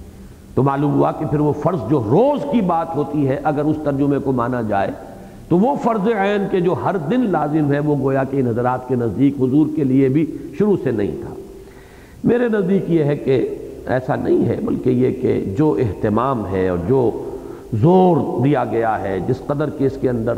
[0.55, 3.77] تو معلوم ہوا کہ پھر وہ فرض جو روز کی بات ہوتی ہے اگر اس
[3.83, 4.91] ترجمے کو مانا جائے
[5.49, 8.87] تو وہ فرض عین کے جو ہر دن لازم ہے وہ گویا کہ ان حضرات
[8.87, 10.25] کے نزدیک حضور کے لیے بھی
[10.57, 11.32] شروع سے نہیں تھا۔
[12.23, 13.55] میرے نزدیک یہ ہے کہ
[13.87, 17.27] ایسا نہیں ہے، بلکہ یہ کہ جو اہتمام ہے اور جو
[17.73, 20.33] زور دیا گیا ہے، جس قدر کے اس کے اندر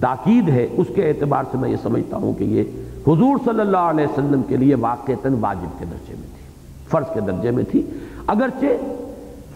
[0.00, 2.62] تاکید ہے، اس کے اعتبار سے میں یہ سمجھتا ہوں کہ یہ
[3.06, 6.46] حضور صلی اللہ علیہ وسلم کے لیے واقعتاً واجب کے درجے میں تھی،
[6.88, 7.82] فرض کے درجے میں تھی۔
[8.26, 8.66] اگرچہ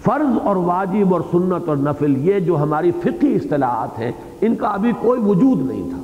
[0.03, 4.69] فرض اور واجب اور سنت اور نفل یہ جو ہماری فقی اصطلاحات ہیں، ان کا
[4.69, 6.02] ابھی کوئی وجود نہیں تھا۔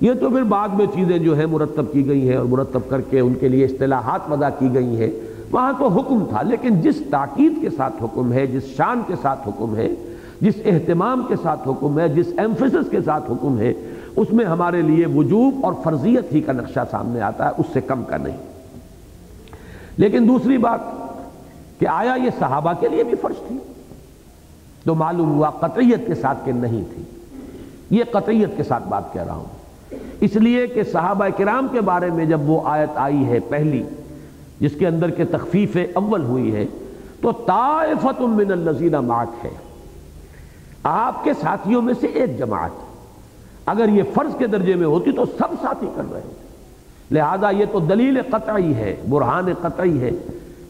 [0.00, 3.00] یہ تو پھر بعد میں چیزیں جو ہیں مرتب کی گئی ہیں اور مرتب کر
[3.00, 5.10] کے ان کے لیے اصطلاحات وضع کی گئی ہیں،
[5.52, 9.48] وہاں تو حکم تھا، لیکن جس تاکید کے ساتھ حکم ہے، جس شان کے ساتھ
[9.48, 9.88] حکم ہے،
[10.40, 13.72] جس اہتمام کے ساتھ حکم ہے، جس ایمفسس کے ساتھ حکم ہے،
[14.16, 17.80] اس میں ہمارے لیے وجوب اور فرضیت ہی کا نقشہ سامنے آتا ہے، اس سے
[17.80, 18.36] کم کا نہیں۔
[19.96, 20.80] لیکن دوسری بات
[21.80, 23.56] کہ آیا یہ صحابہ کے لیے بھی فرض تھی،
[24.84, 27.02] تو معلوم ہوا قطعیت کے ساتھ کہ نہیں تھی۔
[27.90, 29.55] یہ قطعیت کے ساتھ بات کہہ رہا ہوں۔
[30.20, 33.82] اس لیے کہ صحابہ کرام کے بارے میں جب وہ آیت آئی ہے پہلی،
[34.60, 36.64] جس کے اندر کے تخفیف اول ہوئی ہے،
[37.20, 39.50] تو طائفت من الذین معک ہے۔
[40.84, 42.84] آپ کے ساتھیوں میں سے ایک جماعت،
[43.66, 46.44] اگر یہ فرض کے درجے میں ہوتی تو سب ساتھی کر رہے تھے
[47.10, 50.10] لہذا یہ تو دلیل قطعی ہے، برہان قطعی ہے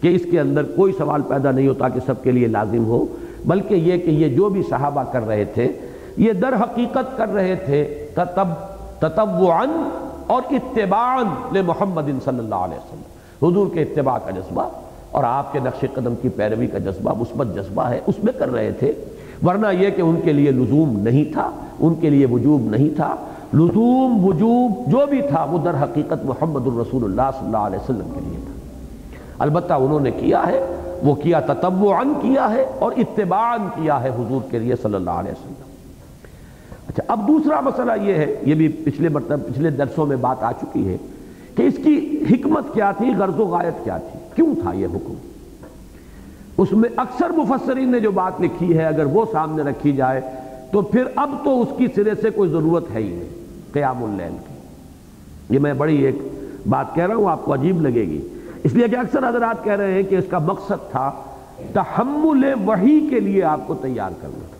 [0.00, 3.04] کہ اس کے اندر کوئی سوال پیدا نہیں ہوتا کہ سب کے لیے لازم ہو،
[3.46, 5.68] بلکہ یہ کہ یہ جو بھی صحابہ کر رہے تھے،
[6.16, 8.08] یہ در حقیقت کر رہے تھے
[8.98, 9.64] تطوعا
[10.26, 11.22] اور اتباعا
[11.52, 13.02] لمحمد صلی اللہ علیہ وسلم۔
[13.48, 14.68] حضور کے اتباع کا جذبہ
[15.10, 18.52] اور آپ کے نقش قدم کی پیروی کا جذبہ، مثبت جذبہ ہے، اس میں کر
[18.52, 18.92] رہے تھے۔
[19.46, 23.16] ورنہ یہ کہ ان کے لیے لزوم نہیں تھا، ان کے لیے وجوب نہیں تھا۔
[23.54, 28.10] لزوم، وجوب جو بھی تھا، وہ در حقیقت محمد الرسول اللہ صلی اللہ علیہ وسلم
[28.14, 28.52] کے لیے تھا۔
[29.38, 30.66] البتہ انہوں نے کیا ہے،
[31.02, 35.32] وہ کیا تطوعاً کیا ہے اور اتباعاً کیا ہے حضور کے لیے صلی اللہ علیہ
[35.32, 35.65] وسلم۔
[36.88, 40.52] اچھا اب دوسرا مسئلہ یہ ہے، یہ بھی پچھلے مرتبہ پچھلے درسوں میں بات آ
[40.52, 40.96] چکی ہے
[41.56, 45.14] کہ اس کی حکمت کیا تھی، غرض و غایت کیا تھی؟ کیوں تھا یہ حکم؟
[46.58, 50.20] اس میں اکثر مفسرین نے جو بات لکھی ہے، اگر وہ سامنے رکھی جائے
[50.72, 53.28] تو پھر اب تو اس کی سرے سے کوئی ضرورت ہے ہی نہیں،
[53.72, 54.54] قیام اللیل کی۔
[55.54, 56.14] یہ میں بڑی ایک
[56.68, 58.28] بات کہہ رہا ہوں، آپ کو عجیب لگے گی۔
[58.64, 61.12] اس لیے کہ اکثر حضرات کہہ رہے ہیں کہ اس کا مقصد تھا
[61.72, 64.55] تحمل وحی کے لیے آپ کو تیار کرنا۔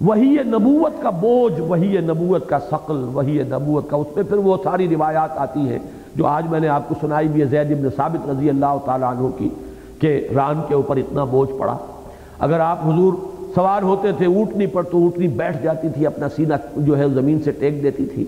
[0.00, 4.56] وہی نبوت کا بوجھ، وہی نبوت کا ثقل، وہی نبوت کا اس پہ پھر وہ
[4.64, 5.78] ساری روایات آتی ہیں
[6.14, 9.10] جو آج میں نے آپ کو سنائی بھی ہے زید ابن ثابت رضی اللہ تعالیٰ
[9.10, 9.48] عنہ کی
[9.98, 11.76] کہ ران کے اوپر اتنا بوجھ پڑا۔
[12.38, 13.12] اگر آپ حضور
[13.54, 17.42] سوار ہوتے تھے، اونٹنی پر تو اونٹنی بیٹھ جاتی تھی، اپنا سینہ جو ہے زمین
[17.42, 18.24] سے ٹیک دیتی تھی۔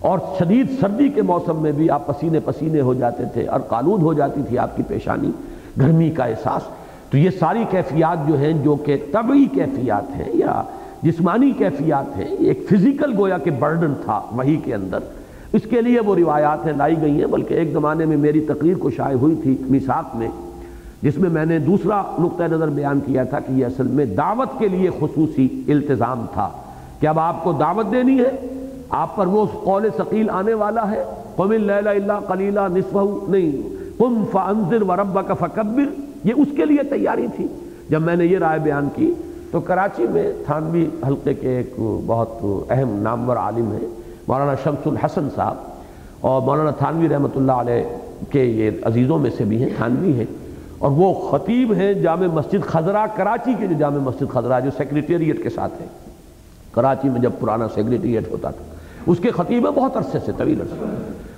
[0.00, 4.02] اور شدید سردی کے موسم میں بھی آپ پسینے پسینے ہو جاتے تھے، اور قالود
[4.02, 5.30] ہو جاتی تھی آپ کی پیشانی۔
[5.80, 6.62] گرمی کا احساس۔
[7.10, 10.62] تو یہ ساری کیفیات جو ہیں، جو کہ طبعی کیفیات ہیں، یا
[11.02, 14.98] جسمانی کیفیات ہیں۔ ایک فزیکل گویا کہ برڈن تھا وہی کے اندر۔
[15.52, 18.76] اس کے لیے وہ روایات ہیں، لائی گئی ہیں، بلکہ ایک زمانے میں میری تقریر
[18.76, 20.28] کو شائع ہوئی تھی میساک میں،
[21.02, 24.58] جس میں میں نے دوسرا نقطۂ نظر بیان کیا تھا کہ یہ اصل میں دعوت
[24.58, 26.50] کے لیے خصوصی التزام تھا۔
[27.00, 28.46] کہ اب آپ کو دعوت دینی ہے،
[28.90, 31.04] آپ پر وہ قول ثقیل آنے والا ہے۔
[31.36, 37.26] قم اللیل الا قلیلا نصفہ نہیں، قم فانذر وربک فکبر یہ اس کے لیے تیاری
[37.36, 37.46] تھی۔
[37.88, 39.14] جب میں نے یہ رائے بیان کی
[39.50, 41.74] تو کراچی میں تھانوی حلقے کے ایک
[42.06, 43.86] بہت اہم نامور عالم ہیں،
[44.28, 45.56] مولانا شمس الحسن صاحب،
[46.20, 47.82] اور مولانا تھانوی رحمۃ اللہ علیہ
[48.30, 50.24] کے یہ عزیزوں میں سے بھی ہیں، تھانوی ہیں۔
[50.78, 55.42] اور وہ خطیب ہیں جامع مسجد خضرہ کراچی کے جو جامع مسجد خضرہ جو سیکریٹریٹ
[55.42, 55.86] کے ساتھ ہے
[56.72, 58.64] کراچی میں جب پرانا سیکریٹریٹ ہوتا تھا،
[59.06, 60.84] اس کے خطیب ہیں بہت عرصے سے، طویل عرصے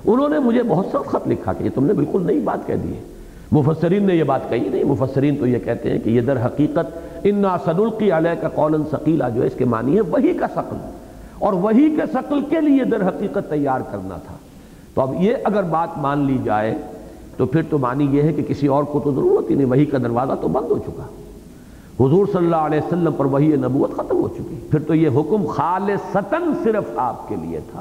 [0.05, 2.75] انہوں نے مجھے بہت سخت خط لکھا کہ یہ تم نے بالکل نئی بات کہہ
[2.75, 3.01] دی ہے۔
[3.53, 6.99] مفسرین نے یہ بات کہی نہیں، مفسرین تو یہ کہتے ہیں کہ یہ در حقیقت
[7.25, 10.77] انا صدالقی علیہ کا قول ثقیلہ جو ہے اس کے معنی ہے وہی کا ثقل۔
[11.39, 14.35] اور وہی کے ثقل کے لیے در حقیقت تیار کرنا تھا۔
[14.95, 16.75] تو اب یہ اگر بات مان لی جائے،
[17.37, 19.85] تو پھر تو مانی یہ ہے کہ کسی اور کو تو ضرورت ہی نہیں، وہی
[19.85, 21.03] کا دروازہ تو بند ہو چکا۔
[22.05, 25.47] حضور صلی اللہ علیہ وسلم پر وہی نبوت ختم ہو چکی۔ پھر تو یہ حکم
[25.47, 27.81] خالصتاً صرف آپ کے لیے تھا۔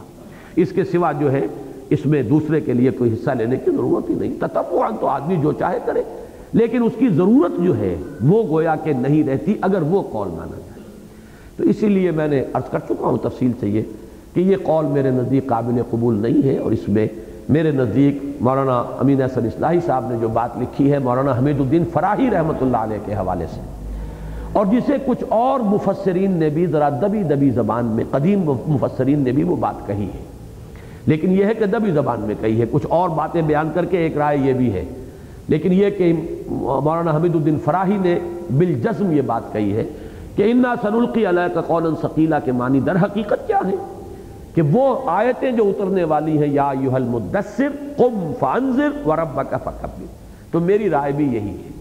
[0.56, 1.48] اس کے سوا جو ہے
[1.92, 5.36] اس میں دوسرے کے لیے کوئی حصہ لینے کی ضرورت ہی نہیں۔ تتبعاً تو آدمی
[5.36, 6.04] جو چاہے کرے،
[6.54, 7.96] لیکن اس کی ضرورت جو ہے،
[8.28, 10.80] وہ گویا کہ نہیں رہتی اگر وہ قول مانا جائے۔
[11.58, 13.82] تو اسی لیے میں نے عرض کر چکا ہوں تفصیل سے یہ
[14.34, 17.08] کہ یہ قول میرے نزدیک قابل قبول نہیں ہے اور اس میں
[17.50, 21.84] میرے نزدیک مولانا امین حسن اصلاحی صاحب نے جو بات لکھی ہے، مولانا حمید الدین
[21.94, 23.62] فراہی رحمۃ اللہ علیہ کے حوالے سے۔
[24.54, 29.32] اور جسے کچھ اور مفسرین نے بھی ذرا دبی دبی زبان میں، قدیم مفسرین نے
[29.32, 30.31] بھی وہ بات کہی ہے۔
[31.06, 33.98] لیکن یہ ہے کہ دبی زبان میں کہی ہے، کچھ اور باتیں بیان کر کے
[33.98, 34.86] ایک رائے یہ بھی ہے۔
[35.48, 36.14] لیکن یہ کہ
[36.48, 38.20] مولانا حمید الدین فراہی نے
[38.58, 39.84] بالجزم یہ بات کہی ہے
[40.36, 43.76] کہ انا سنلقی علیہ کا قول ثقیلہ کے معنی در حقیقت کیا ہے؟
[44.56, 50.06] کہ وہ آیتیں جو اترنے والی ہیں، یا یوحل مدثر قم فانذر وربک فکبر۔
[50.52, 51.72] تو میری رائے بھی یہی ہے۔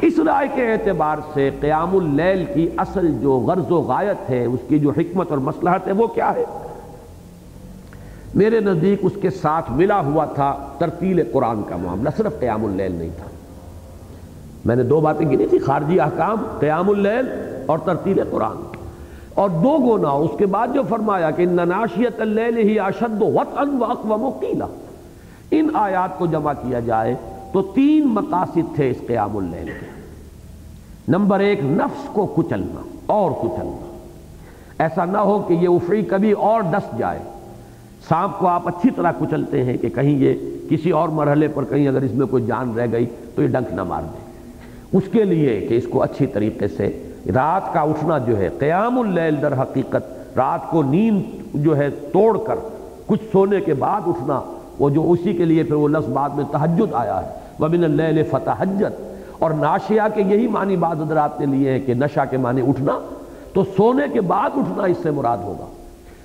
[0.00, 4.60] اس رائے کے اعتبار سے قیام اللیل کی اصل جو غرض و غایت ہے، اس
[4.68, 6.44] کی جو حکمت اور مسلحت ہے، وہ کیا ہے؟
[8.34, 12.92] میرے نزدیک اس کے ساتھ ملا ہوا تھا ترتیل قرآن کا معاملہ، صرف قیام اللیل
[12.92, 13.26] نہیں تھا۔
[14.64, 17.26] میں نے دو باتیں گنی تھی، خارجی احکام، قیام اللیل
[17.66, 18.56] اور ترتیل قرآن۔
[19.34, 23.84] اور دو گونا اس کے بعد جو فرمایا کہ نناشیت اللیل ہی اشد وطن و
[23.84, 24.64] اقوام و قیلہ
[25.50, 27.14] ان آیات کو جمع کیا جائے
[27.52, 29.86] تو تین مقاصد تھے اس قیام اللیل کے۔
[31.08, 33.96] نمبر ایک، نفس کو کچلنا، اور کچلنا۔
[34.78, 37.18] ایسا نہ ہو کہ یہ افری کبھی اور ڈس جائے۔
[38.08, 40.34] سانپ کو آپ اچھی طرح کچلتے ہیں کہ کہیں یہ
[40.70, 43.72] کسی اور مرحلے پر کہیں اگر اس میں کوئی جان رہ گئی تو یہ ڈنک
[43.72, 44.18] نہ مار دے۔
[44.96, 48.98] اس کے لیے کہ اس کو اچھی طریقے سے رات کا اٹھنا جو ہے، قیام
[48.98, 51.22] اللیل در حقیقت رات کو نیند
[51.54, 52.54] جو ہے توڑ کر
[53.06, 54.40] کچھ سونے کے بعد اٹھنا،
[54.78, 57.28] وہ جو اسی کے لیے پھر وہ لفظ بعد میں تحجد آیا ہے۔
[57.58, 58.92] وَمِنَ اللَّيْلِ فَتَحَجَّد۔
[59.38, 62.98] اور ناشیہ کے یہی معنی بعض حضرات نے لیے ہیں کہ نشہ کے معنی اٹھنا،
[63.52, 65.66] تو سونے کے بعد اٹھنا اس سے مراد ہوگا۔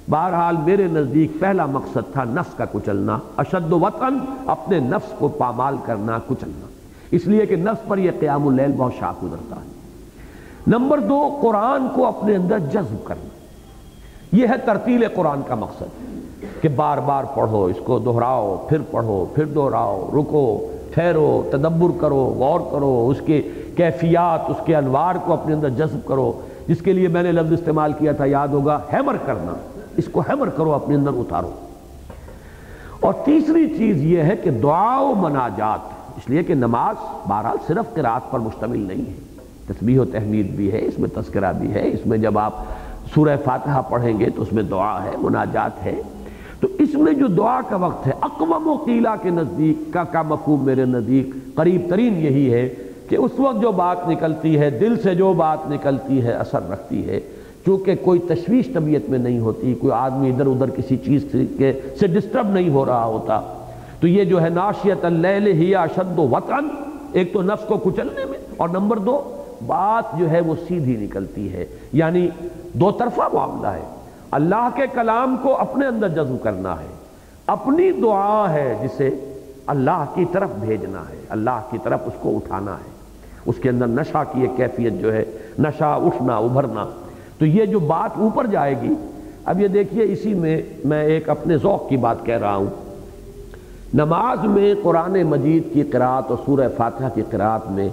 [0.10, 5.76] بہرحال میرے نزدیک پہلا مقصد تھا نفس کا کچلنا، اشد وطن اپنے نفس کو پامال
[5.86, 6.66] کرنا، کچلنا۔
[7.12, 9.68] اس لیے کہ نفس پر یہ قیام اللیل بہت شاک گزرتا ہے۔
[10.68, 13.30] نمبر دو، قرآن کو اپنے اندر جذب کرنا۔
[14.32, 15.84] یہ ہے ترتیل قرآن کا مقصد
[16.62, 22.36] کہ بار بار پڑھو، اس کو دہراؤ، پھر پڑھو، پھر دہراؤ، رکو، ٹھہرو، تدبر کرو،
[22.38, 23.42] غور کرو، اس کے
[23.76, 26.34] کیفیات، اس کے انوار کو اپنے اندر جذب کرو۔
[26.68, 29.54] جس کے لیے میں نے لفظ استعمال کیا تھا، یاد ہوگا، ہیمر کرنا۔
[30.00, 31.52] اس کو ہیمر کرو، اپنے اندر اتارو۔
[33.00, 35.80] اور تیسری چیز یہ ہے کہ دعا و مناجات،
[36.18, 36.96] اس لیے کہ نماز
[37.28, 39.14] بہرحال صرف قرآت پر مشتمل نہیں ہے۔
[39.68, 42.54] تسبیح و تحمید بھی ہے، اس میں تذکرہ بھی ہے۔ اس میں جب آپ
[43.14, 46.02] سورہ فاتحہ پڑھیں گے تو اس میں دعا ہے، مناجات ہے۔
[46.60, 50.22] تو اس میں جو دعا کا وقت ہے اقوام و قیلہ کے نزدیک کا کا
[50.22, 52.70] مفہوم میرے نزدیک قریب ترین یہی ہے
[53.10, 57.10] کہ اس وقت جو بات نکلتی ہے، دل سے جو بات نکلتی ہے، اثر رکھتی
[57.10, 57.20] ہے۔
[57.66, 61.26] چونکہ کوئی تشویش طبیعت میں نہیں ہوتی، کوئی آدمی ادھر ادھر کسی چیز
[61.58, 63.42] کے سے ڈسٹرب نہیں ہو رہا ہوتا۔
[64.00, 66.68] تو یہ جو ہے ناشیت اللیل ہی اشد و وطن،
[67.12, 71.54] ایک تو نفس کو کچلنے میں، اور نمبر دو، بات جو ہے وہ سیدھی نکلتی
[71.54, 72.30] ہے۔ یعنی
[72.74, 73.82] دو طرفہ معاملہ ہے۔
[74.32, 76.88] اللہ کے کلام کو اپنے اندر جذب کرنا ہے۔
[77.48, 79.10] اپنی دعا ہے جسے
[79.68, 82.90] اللہ کی طرف بھیجنا ہے۔ اللہ کی طرف اس کو اٹھانا ہے۔
[83.46, 85.26] اس کے اندر نشہ کی ایک کیفیت جو ہے
[85.60, 86.86] نشہ اٹھنا، ابھرنا۔
[87.40, 88.94] تو یہ جو بات اوپر جائے گی،
[89.46, 92.66] اب یہ دیکھیے اسی میں میں ایک اپنے ذوق کی بات کہہ رہا ہوں۔
[93.94, 97.90] نماز میں قرآن مجید کی قرآت اور سورہ فاتحہ کی قرآت میں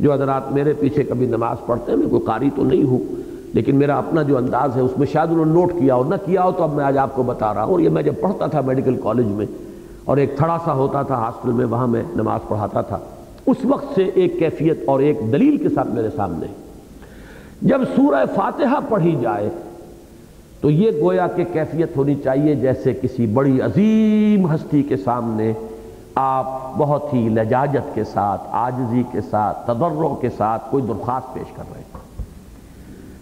[0.00, 2.98] جو حضرات میرے پیچھے کبھی نماز پڑھتے ہیں، میں کوئی قاری تو نہیں ہوں،
[3.54, 6.14] لیکن میرا اپنا جو انداز ہے، اس میں شاید انہوں نے نوٹ کیا ہو، نہ
[6.24, 8.20] کیا ہو تو اب میں آج آپ کو بتا رہا ہوں۔ اور یہ میں جب
[8.20, 9.46] پڑھتا تھا میڈیکل کالج میں،
[10.04, 12.98] اور ایک تھڑا سا ہوتا تھا ہاسٹل میں، وہاں میں نماز پڑھاتا تھا۔
[13.46, 16.46] اس وقت سے ایک کیفیت اور ایک دلیل کے ساتھ میرے سامنے۔
[17.62, 19.48] جب سورہ فاتحہ پڑھی جائے
[20.60, 25.52] تو یہ گویا کہ کیفیت ہونی چاہیے جیسے کسی بڑی عظیم ہستی کے سامنے
[26.14, 26.44] آپ
[26.76, 31.62] بہت ہی لجاجت کے ساتھ آجزی کے ساتھ تدروں کے ساتھ کوئی درخواست پیش کر
[31.72, 32.00] رہے ہیں۔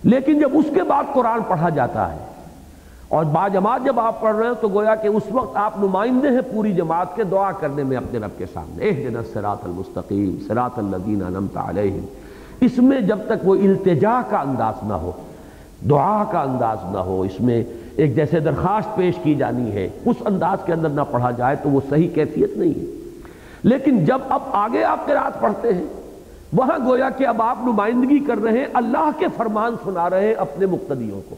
[0.02, 2.18] لیکن جب اس کے بعد قرآن پڑھا جاتا ہے
[3.08, 6.28] اور با جماعت جب آپ پڑھ رہے ہیں تو گویا کہ اس وقت آپ نمائندے
[6.28, 10.36] ہیں پوری جماعت کے دعا کرنے میں اپنے رب کے سامنے۔ اے دن سرات المستقیم
[10.46, 11.22] سرات الدین
[11.54, 12.23] علیہم۔
[12.64, 15.12] اس میں جب تک وہ التجا کا انداز نہ ہو،
[15.90, 17.64] دعا کا انداز نہ ہو، اس میں
[17.96, 21.68] ایک جیسے درخواست پیش کی جانی ہے، اس انداز کے اندر نہ پڑھا جائے تو
[21.68, 22.84] وہ صحیح کیفیت نہیں ہے۔
[23.62, 25.84] لیکن جب اب آگے آپ کے رات پڑھتے ہیں،
[26.52, 30.34] وہاں گویا کہ اب آپ نمائندگی کر رہے ہیں، اللہ کے فرمان سنا رہے ہیں
[30.34, 31.34] اپنے مقتدیوں کو۔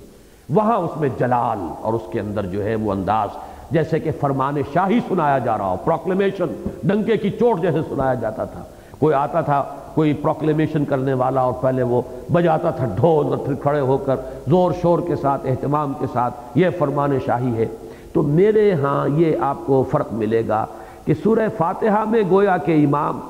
[0.49, 3.29] وہاں اس میں جلال اور اس کے اندر جو ہے وہ انداز،
[3.71, 6.47] جیسے کہ فرمان شاہی سنایا جا رہا ہو پروکلیمیشن
[6.83, 8.63] ڈنکے کی چوٹ جیسے سنایا جاتا تھا۔
[8.99, 13.55] کوئی آتا تھا، کوئی پروکلیمیشن کرنے والا اور پہلے وہ بجاتا تھا ڈھول اور پھر
[13.55, 14.17] کھڑے ہو کر
[14.49, 17.67] زور شور کے ساتھ، اہتمام کے ساتھ یہ فرمان شاہی ہے۔
[18.13, 20.67] تو میرے ہاں یہ آپ کو فرق ملے گا
[21.05, 23.21] کہ سورہ فاتحہ میں گویا کہ امام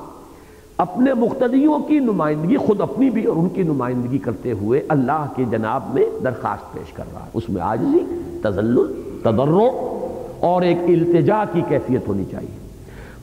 [0.77, 5.45] اپنے مقتدیوں کی نمائندگی، خود اپنی بھی اور ان کی نمائندگی کرتے ہوئے اللہ کے
[5.51, 7.99] جناب میں درخواست پیش کر رہا ہے۔ اس میں آجزی
[8.43, 8.93] تزلل
[9.23, 9.69] تضرع
[10.41, 12.69] اور ایک التجا کی کیفیت ہونی چاہیے۔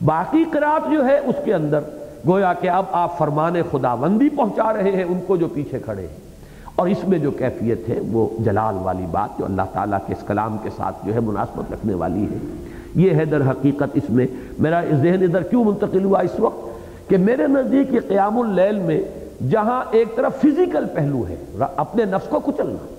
[0.06, 1.80] باقی قرآت جو ہے اس کے اندر
[2.28, 6.34] گویا کہ اب آپ فرمان خداوندی پہنچا رہے ہیں ان کو جو پیچھے کھڑے ہیں۔
[6.76, 10.28] اور اس میں جو کیفیت ہے وہ جلال والی بات جو اللہ تعالیٰ کے اس
[10.28, 12.38] کلام کے ساتھ جو ہے مناسبت رکھنے والی ہے۔
[12.96, 14.28] یہ ہے در حقیقت اس میں
[14.60, 16.74] میرا ذہن ادھر کیوں منتقل ہوا اس وقت
[17.10, 19.02] کہ میرے نزدیک یہ قیام اللیل میں
[19.50, 21.36] جہاں ایک طرف فزیکل پہلو ہے،
[21.76, 22.94] اپنے نفس کو کچلنا۔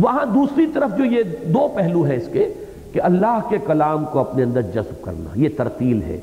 [0.00, 2.54] وہاں دوسری طرف جو یہ دو پہلو ہے اس کے
[2.92, 6.20] کہ اللہ کے کلام کو اپنے اندر جذب کرنا، یہ ترتیل ہے۔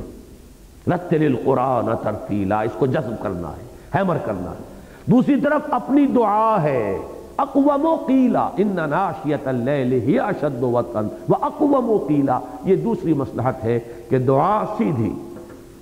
[0.87, 3.65] رتل القرآن ترتیلا، اس کو جذب کرنا ہے
[3.95, 4.65] ہیمر کرنا ہے۔
[5.05, 6.97] دوسری طرف اپنی دعا ہے
[7.37, 13.13] اقوام و قیلا ان ناشیت اللیل ہی اشد وطن، و اقوام و قیلا یہ دوسری
[13.13, 13.79] مصلحت ہے
[14.09, 15.13] کہ دعا سیدھی،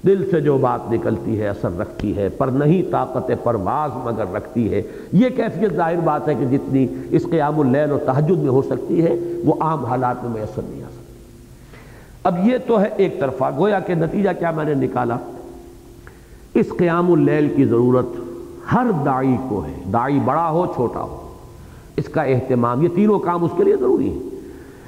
[0.05, 4.73] دل سے جو بات نکلتی ہے، اثر رکھتی ہے، پر نہیں طاقت پرواز مگر رکھتی
[4.73, 4.81] ہے۔
[5.11, 9.05] یہ کیفیت ظاہر بات ہے کہ جتنی اس قیام اللیل و تحجد میں ہو سکتی
[9.05, 10.84] ہے، وہ عام حالات میں میسر نہیں آ
[12.26, 15.17] اب یہ تو ہے ایک طرفہ، گویا کہ نتیجہ کیا میں نے نکالا؟
[16.53, 18.05] اس قیام اللیل کی ضرورت
[18.73, 21.28] ہر دائی کو ہے دائی بڑا ہو، چھوٹا ہو۔
[21.95, 24.17] اس کا اہتمام، یہ تینوں کام اس کے لیے ضروری ہے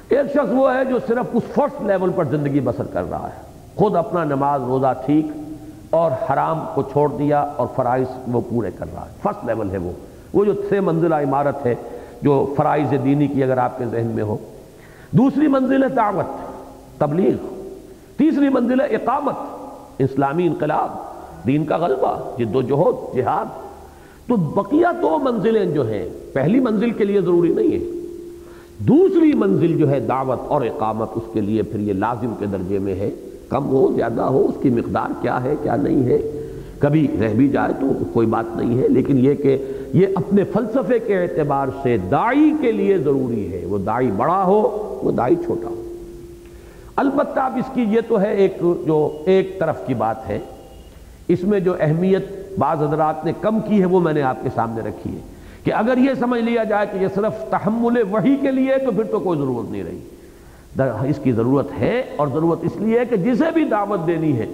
[0.10, 3.42] ایک شخص وہ ہے جو صرف اس فرسٹ لیول پر زندگی بسر کر رہا ہے۔
[3.76, 5.28] خود اپنا نماز روزہ ٹھیک
[5.90, 9.78] اور حرام کو چھوڑ دیا اور فرائض وہ پورے کر رہا ہے۔ فرسٹ لیول ہے
[9.78, 9.92] وہ۔
[10.34, 11.76] وہ جو سے منزلہ عمارت ہے،
[12.22, 14.38] جو فرائض دینی کی اگر آپ کے ذہن میں ہو۔
[15.12, 16.47] دوسری منزل ہے دعوت۔
[16.98, 17.54] تبلیغ۔
[18.18, 19.34] تیسری منزل ہے اقامت،
[19.98, 20.90] اسلامی انقلاب،
[21.48, 23.46] دین کا غلبہ، جد و جہد، جہاد۔
[24.28, 27.86] تو بقیہ دو منزلیں جو ہیں، پہلی منزل کے لیے ضروری نہیں ہے،
[28.80, 32.80] دوسری منزل جو ہے دعوت اور اقامت، اس کے لیے پھر یہ لازم کے درجے
[32.80, 33.10] میں ہے،
[33.50, 36.32] کم ہو، زیادہ ہو، اس کی مقدار کیا ہے، کیا نہیں ہے۔
[36.80, 39.58] کبھی رہ بھی جائے تو کوئی بات نہیں ہے، لیکن یہ کہ
[39.94, 44.62] یہ اپنے فلسفے کے اعتبار سے دائی کے لیے ضروری ہے۔ وہ دائی بڑا ہو،
[45.04, 45.77] وہ دائی چھوٹا ہو۔
[46.98, 50.40] البتہ اب اس کی یہ تو ہے ایک جو ایک طرف کی بات ہے،
[51.28, 52.26] اس میں جو اہمیت
[52.60, 55.22] بعض حضرات نے کم کی ہے وہ میں نے آپ کے سامنے رکھی ہے
[55.64, 59.04] کہ اگر یہ سمجھ لیا جائے کہ یہ صرف تحمل وحی کے لیے تو پھر
[59.04, 60.00] تو کوئی ضرورت نہیں رہی۔
[61.10, 64.46] اس کی ضرورت ہے اور ضرورت اس لیے ہے کہ جسے بھی دعوت دینی ہے،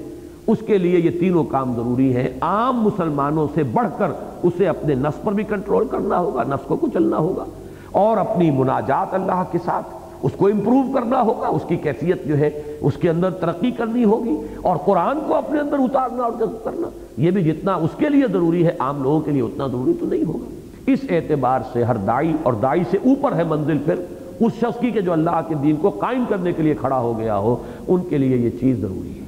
[0.48, 4.12] اس کے لیے یہ تینوں کام ضروری ہیں۔ عام مسلمانوں سے بڑھ کر
[4.44, 7.46] اسے اپنے نفس پر بھی کنٹرول کرنا ہوگا، نفس کو کچلنا ہوگا
[7.92, 9.88] اور اپنی مناجات اللہ کے ساتھ
[10.24, 12.50] اس کو امپروو کرنا ہوگا، اس کی کیفیت جو ہے،
[12.82, 16.32] اس کے اندر ترقی کرنی ہوگی اور قرآن کو اپنے اندر اتارنا اور
[16.64, 19.94] کرنا، یہ بھی جتنا اس کے لیے ضروری ہے، عام لوگوں کے لیے اتنا ضروری
[20.00, 20.50] تو نہیں ہوگا۔
[20.88, 23.96] اس اعتبار سے ہر دائی اور دائی سے اوپر ہے منزل پھر،
[24.40, 27.20] اس شخص کی کہ جو اللہ کے دین کو قائم کرنے کے لیے کھڑا ہو
[27.20, 27.56] گیا ہو،
[27.88, 29.24] ان کے لیے یہ چیز ضروری ہے۔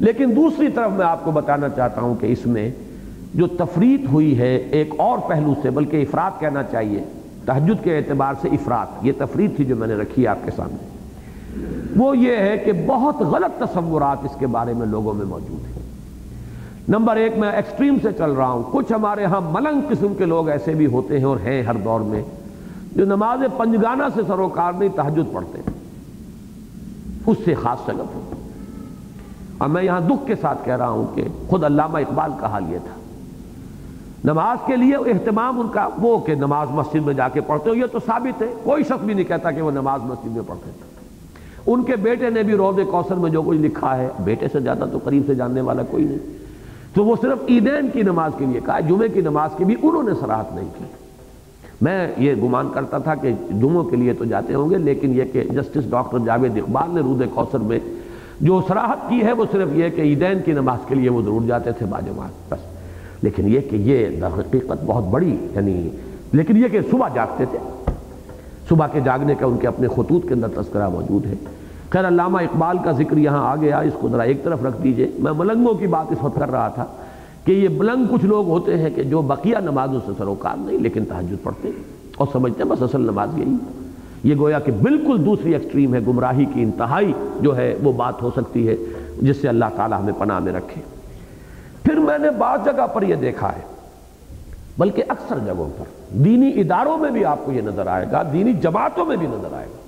[0.00, 2.70] لیکن دوسری طرف میں آپ کو بتانا چاہتا ہوں کہ اس میں
[3.34, 7.02] جو تفریط ہوئی ہے، ایک اور پہلو سے، بلکہ افراد کہنا چاہیے
[7.44, 10.90] تحجد کے اعتبار سے افراد، یہ تفریح تھی جو میں نے رکھی آپ کے سامنے۔
[11.96, 15.82] وہ یہ ہے کہ بہت غلط تصورات اس کے بارے میں لوگوں میں موجود ہیں۔
[16.88, 20.48] نمبر ایک، میں ایکسٹریم سے چل رہا ہوں۔ کچھ ہمارے ہاں ملنگ قسم کے لوگ
[20.48, 22.22] ایسے بھی ہوتے ہیں اور ہیں ہر دور میں،
[22.96, 25.60] جو نماز پنجگانہ سے سروکار نہیں تحجد پڑھتے
[27.26, 28.34] اس سے خاص سلط ہو
[29.58, 32.64] اور میں یہاں دکھ کے ساتھ کہہ رہا ہوں کہ خود علامہ اقبال کا حال
[32.68, 32.99] یہ تھا۔
[34.24, 37.74] نماز کے لیے اہتمام ان کا وہ کہ نماز مسجد میں جا کے پڑھتے ہو،
[37.74, 40.70] یہ تو ثابت ہے، کوئی شخص بھی نہیں کہتا کہ وہ نماز مسجد میں پڑھتے
[40.70, 40.90] تھے
[41.66, 44.84] ان کے بیٹے نے بھی روز کوثر میں جو کچھ لکھا ہے، بیٹے سے زیادہ
[44.92, 46.18] تو قریب سے جاننے والا کوئی نہیں۔
[46.94, 50.02] تو وہ صرف عیدین کی نماز کے لیے کہا، جمعے کی نماز کی بھی انہوں
[50.02, 50.84] نے سراحت نہیں کی۔
[51.80, 55.24] میں یہ گمان کرتا تھا کہ جمعوں کے لیے تو جاتے ہوں گے، لیکن یہ
[55.32, 57.78] کہ جسٹس ڈاکٹر جاوید اقبال نے رود کوثر میں
[58.40, 61.42] جو سراحت کی ہے، وہ صرف یہ کہ عیدین کی نماز کے لیے وہ ضرور
[61.42, 62.79] جاتے تھے باجماعت بس۔
[63.22, 65.90] لیکن یہ کہ یہ در حقیقت بہت بڑی یعنی
[66.32, 67.58] لیکن یہ کہ صبح جاگتے تھے۔
[68.68, 71.34] صبح کے جاگنے کا ان کے اپنے خطوط کے اندر تذکرہ موجود ہے۔
[71.90, 75.10] خیر، علامہ اقبال کا ذکر یہاں آ گیا اس کو ذرا ایک طرف رکھ دیجیے۔
[75.18, 76.86] میں ملنگوں کی بات اس وقت کر رہا تھا
[77.44, 81.04] کہ یہ ملنگ کچھ لوگ ہوتے ہیں کہ جو بقیہ نمازوں سے سروکار نہیں، لیکن
[81.04, 81.82] تحجد پڑھتے ہیں۔
[82.16, 83.54] اور سمجھتے ہیں بس اصل نماز یہی۔
[84.24, 88.30] یہ گویا کہ بالکل دوسری ایکسٹریم ہے، گمراہی کی انتہائی جو ہے وہ بات ہو
[88.36, 88.76] سکتی ہے،
[89.22, 90.99] جس سے اللہ تعالیٰ ہمیں پناہ میں رکھے۔
[91.82, 93.62] پھر میں نے بعض جگہ پر یہ دیکھا ہے،
[94.78, 98.52] بلکہ اکثر جگہوں پر۔ دینی اداروں میں بھی آپ کو یہ نظر آئے گا، دینی
[98.52, 99.78] جماعتوں میں بھی نظر آئے گا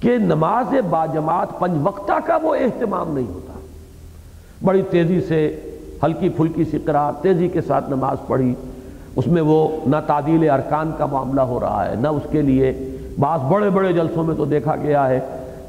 [0.00, 3.58] کہ نماز باجماعت پنج وقتہ کا وہ اہتمام نہیں ہوتا۔
[4.64, 5.40] بڑی تیزی سے
[6.02, 8.54] ہلکی پھلکی سی قرآن تیزی کے ساتھ نماز پڑھی،
[9.16, 12.72] اس میں وہ نہ تعدیل ارکان کا معاملہ ہو رہا ہے، نہ اس کے لیے
[13.18, 15.20] بعض بڑے بڑے جلسوں میں تو دیکھا گیا ہے۔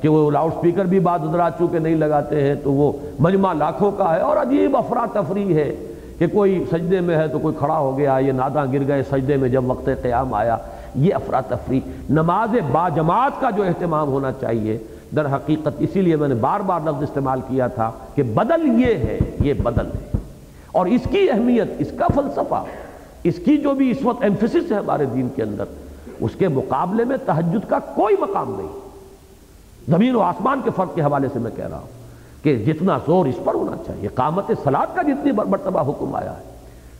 [0.01, 3.91] کہ وہ لاؤڈ سپیکر بھی بعض حضرات چونکہ نہیں لگاتے ہیں، تو وہ مجمع لاکھوں
[3.91, 5.75] کا ہے اور عجیب افراتفری ہے
[6.17, 9.37] کہ کوئی سجدے میں ہے تو کوئی کھڑا ہو گیا، یہ ناداں گر گئے سجدے
[9.37, 10.57] میں جب وقت قیام آیا۔
[10.95, 11.79] یہ افراتفری
[12.09, 14.77] نماز با جماعت کا جو اہتمام ہونا چاہیے،
[15.15, 18.93] در حقیقت اسی لیے میں نے بار بار لفظ استعمال کیا تھا کہ بدل یہ
[18.95, 20.17] ہے، یہ بدل ہے۔
[20.71, 22.63] اور اس کی اہمیت، اس کا فلسفہ،
[23.23, 25.63] اس کی جو بھی اس وقت ایمفیسس ہے ہمارے دین کے اندر،
[26.19, 28.88] اس کے مقابلے میں تحجد کا کوئی مقام نہیں۔
[29.89, 33.25] زمین و آسمان کے فرق کے حوالے سے میں کہہ رہا ہوں کہ جتنا زور
[33.25, 36.43] اس پر ہونا چاہیے قامت سلاد کا جتنی مرتبہ حکم آیا ہے۔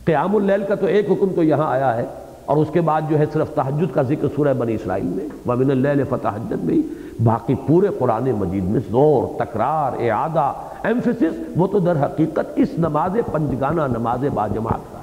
[0.05, 2.05] قیام اللیل کا تو ایک حکم تو یہاں آیا ہے،
[2.45, 5.71] اور اس کے بعد جو ہے صرف تحجد کا ذکر سورہ بنی اسرائیل میں، وَمِنَ
[5.71, 6.81] اللیل فتحجد میں
[7.23, 10.51] باقی پورے قرآن مجید میں زور، تکرار، اعادہ
[10.83, 14.98] ایمفیسس وہ تو در حقیقت اس نماز پنجگانہ نماز باجماعت کا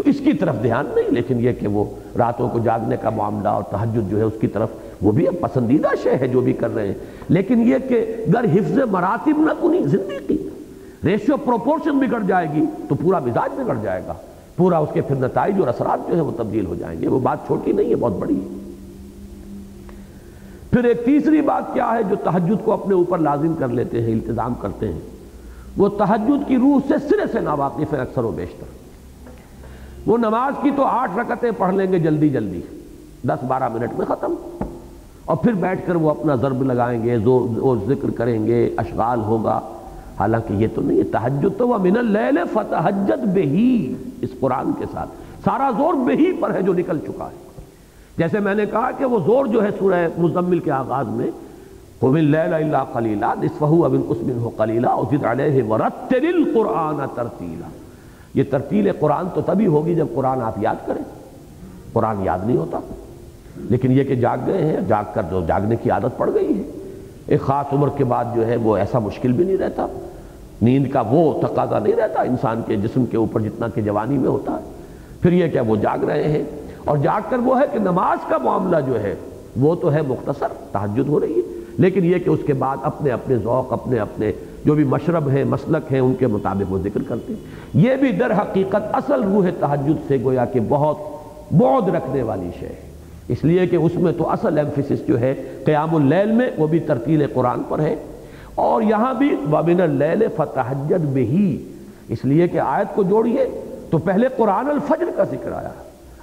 [0.00, 1.84] تو اس کی طرف دھیان نہیں، لیکن یہ کہ وہ
[2.18, 4.68] راتوں کو جاگنے کا معاملہ اور تحجد جو ہے اس کی طرف،
[5.02, 6.94] وہ بھی پسندیدہ شے ہے جو بھی کر رہے ہیں۔
[7.28, 10.48] لیکن یہ کہ گر حفظ مراتب نہ کنی، زندگی
[11.04, 14.14] ریشیو پروپورشن بگڑ جائے گی، تو پورا مزاج بگڑ جائے گا۔
[14.56, 17.20] پورا اس کے پھر نتائج اور اثرات جو ہے وہ تبدیل ہو جائیں گے۔ وہ
[17.20, 18.72] بات چھوٹی نہیں ہے، بہت بڑی ہے۔
[20.70, 24.12] پھر ایک تیسری بات کیا ہے جو تحجد کو اپنے اوپر لازم کر لیتے ہیں،
[24.12, 25.00] التزام کرتے ہیں۔
[25.76, 28.79] وہ تحجد کی روح سے سرے سے ناواقف ہے اکثر و بیشتر۔
[30.06, 32.60] وہ نماز کی تو آٹھ رکتیں پڑھ لیں گے جلدی جلدی۔
[33.24, 34.34] دس بارہ منٹ میں ختم۔
[35.24, 39.60] اور پھر بیٹھ کر وہ اپنا ضرب لگائیں گے وہ ذکر کریں گے، اشغال ہوگا۔
[40.20, 44.84] حالانکہ یہ تو نہیں ہے تحجد تو وہ من اللیل فتحجد بہی۔ اس قرآن کے
[44.92, 45.10] ساتھ
[45.44, 47.50] سارا زور بہی پر ہے جو نکل چکا ہے۔
[48.18, 51.30] جیسے میں نے کہا کہ وہ زور جو ہے سورہ مزمل کے آغاز میں
[51.98, 57.68] قُمِ اللَّيْلَ إِلَّا قَلِيلًا نِصْفَهُ وَبِنْ قُسْمِنْهُ قَلِيلًا وَزِدْ عَلَيْهِ وَرَتِّلِ الْقُرْآنَ تَرْتِيلًا۔
[58.34, 61.02] یہ ترتیل قرآن تو تبھی ہوگی جب قرآن آپ یاد کریں۔
[61.92, 62.78] قرآن یاد نہیں ہوتا۔
[63.56, 66.62] لیکن یہ کہ جاگ گئے ہیں، جاگ کر جو جاگنے کی عادت پڑ گئی ہے۔
[67.26, 69.86] ایک خاص عمر کے بعد جو ہے وہ ایسا مشکل بھی نہیں رہتا۔
[70.62, 74.28] نیند کا وہ تقاضا نہیں رہتا انسان کے جسم کے اوپر جتنا کہ جوانی میں
[74.28, 74.72] ہوتا ہے۔
[75.20, 76.42] پھر یہ کہ وہ جاگ رہے ہیں۔
[76.84, 79.14] اور جاگ کر وہ ہے کہ نماز کا معاملہ جو ہے
[79.60, 83.10] وہ تو ہے مختصر تحجد ہو رہی ہے۔ لیکن یہ کہ اس کے بعد اپنے
[83.10, 84.32] اپنے ذوق، اپنے اپنے
[84.64, 87.40] جو بھی مشرب ہیں، مسلک ہیں، ان کے مطابق وہ ذکر کرتے ہیں۔
[87.74, 90.96] یہ بھی در حقیقت اصل روح تحجد سے گویا کہ بہت
[91.52, 92.90] بعد رکھنے والی شے ہے۔
[93.28, 95.34] اس لیے کہ اس میں تو اصل ایمفیسس جو ہے،
[95.64, 97.96] قیام اللیل میں وہ بھی ترتیل قرآن پر ہے۔
[98.54, 101.68] اور یہاں بھی وَبِنَ اللیل فتحجد بہی۔
[102.08, 105.70] اس لیے کہ آیت کو جوڑیے، تو پہلے قرآن الفجر کا ذکر آیا۔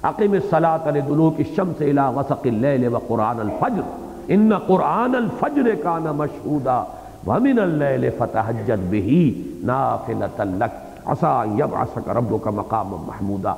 [0.02, 3.82] عقیم الصلاة لدلوک الشمس الى غسق اللیل وقرآن الفجر۔
[4.28, 6.84] ان قرآن الفجر کان مشہودا۔
[7.28, 13.54] وَمِنَ اللیل فتحجد بہی نافلت لک عصا یبعثک ربک مقام محمودا۔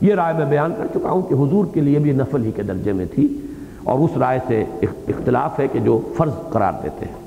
[0.00, 2.62] یہ رائے میں بیان کر چکا ہوں کہ حضور کے لیے بھی نفل ہی کے
[2.62, 3.40] درجے میں تھی
[3.84, 7.22] اور اس رائے سے اختلاف ہے کہ جو فرض قرار دیتے ہیں۔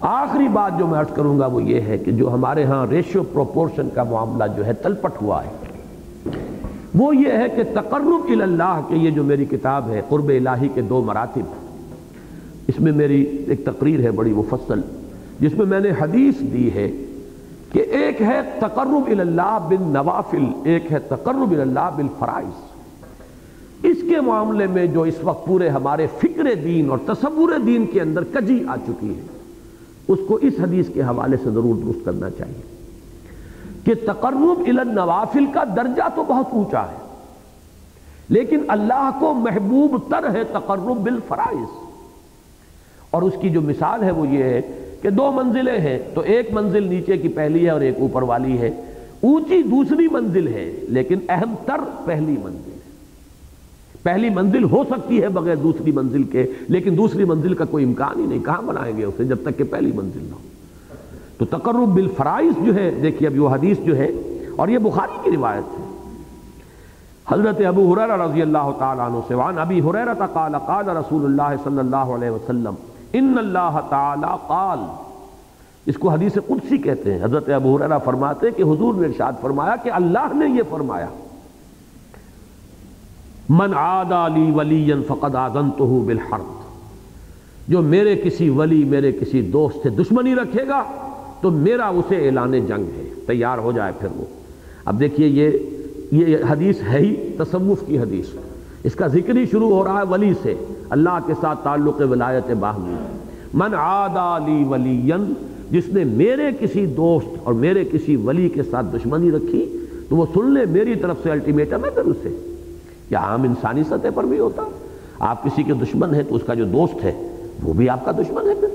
[0.00, 3.22] آخری بات جو میں عرض کروں گا وہ یہ ہے کہ جو ہمارے ہاں ریشو
[3.22, 6.30] پروپورشن کا معاملہ جو ہے تلپٹ ہوا ہے،
[6.94, 10.80] وہ یہ ہے کہ تقرب اللہ کے یہ جو میری کتاب ہے قرب الہی کے
[10.80, 11.59] دو مراتب
[12.68, 14.80] اس میں میری ایک تقریر ہے بڑی مفصل،
[15.40, 16.90] جس میں میں نے حدیث دی ہے
[17.72, 22.68] کہ ایک ہے تقرب اللہ بن نوافل ایک ہے تقرب اللہ بالفرائض۔
[23.82, 28.00] اس کے معاملے میں جو اس وقت پورے ہمارے فکر دین اور تصور دین کے
[28.00, 29.22] اندر کجی آ چکی ہے،
[30.08, 32.68] اس کو اس حدیث کے حوالے سے ضرور درست کرنا چاہیے
[33.84, 36.98] کہ تقرب النوافل کا درجہ تو بہت اونچا ہے،
[38.28, 41.89] لیکن اللہ کو محبوب تر ہے تقرب بالفرائض۔
[43.10, 44.60] اور اس کی جو مثال ہے وہ یہ ہے
[45.02, 48.58] کہ دو منزلیں ہیں، تو ایک منزل نیچے کی پہلی ہے اور ایک اوپر والی
[48.58, 48.70] ہے۔
[49.20, 52.78] اونچی دوسری منزل ہے، لیکن اہم تر پہلی منزل ہے۔
[54.02, 58.20] پہلی منزل ہو سکتی ہے بغیر دوسری منزل کے، لیکن دوسری منزل کا کوئی امکان
[58.20, 60.38] ہی نہیں، کہاں بنائیں گے اسے جب تک کہ پہلی منزل نہ ہو؟
[61.38, 64.10] تو تقرب بالفرائض جو ہے، دیکھیے اب یہ حدیث جو ہے،
[64.56, 65.84] اور یہ بخاری کی روایت ہے۔
[67.28, 71.56] حضرت ابو حریرہ رضی اللہ تعالیٰ عنہ سے وان ابی حریرہ قال قال رسول اللہ
[71.64, 72.74] صلی اللہ علیہ وسلم
[73.12, 74.78] ان اللہ تعالی قال
[75.86, 79.32] اس کو حدیث قدسی کہتے ہیں۔ حضرت ابو حریرہ فرماتے ہیں کہ حضور نے ارشاد
[79.40, 81.06] فرمایا کہ اللہ نے یہ فرمایا۔
[83.48, 86.60] من عادا لی ولی فقد آذنتہ بالحرب.
[87.68, 90.82] جو میرے کسی ولی، میرے کسی دوست سے دشمنی رکھے گا،
[91.40, 94.24] تو میرا اسے اعلان جنگ ہے۔ تیار ہو جائے پھر وہ۔
[94.84, 95.50] اب دیکھیے یہ
[96.12, 98.26] یہ حدیث ہے ہی، تصوف کی حدیث۔
[98.84, 100.54] اس کا ذکر ہی شروع ہو رہا ہے ولی سے۔
[100.90, 102.94] اللہ کے ساتھ تعلق ولایت باہمی
[103.54, 105.10] من عادا لی ولی
[105.70, 109.78] جس نے میرے کسی دوست اور میرے کسی ولی کے ساتھ دشمنی رکھی،
[110.08, 112.56] تو وہ سن لے، میری طرف سے الٹیمیٹم ہے پھر اسے۔
[113.10, 114.62] یا عام انسانی سطح پر بھی ہوتا؟
[115.18, 117.28] آپ کسی کے دشمن ہیں تو اس کا جو دوست ہے،
[117.62, 118.68] وہ بھی آپ کا دشمن ہے پھر۔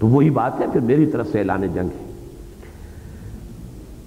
[0.00, 2.12] تو وہی بات ہے، پھر میری طرف سے اعلان جنگ ہے۔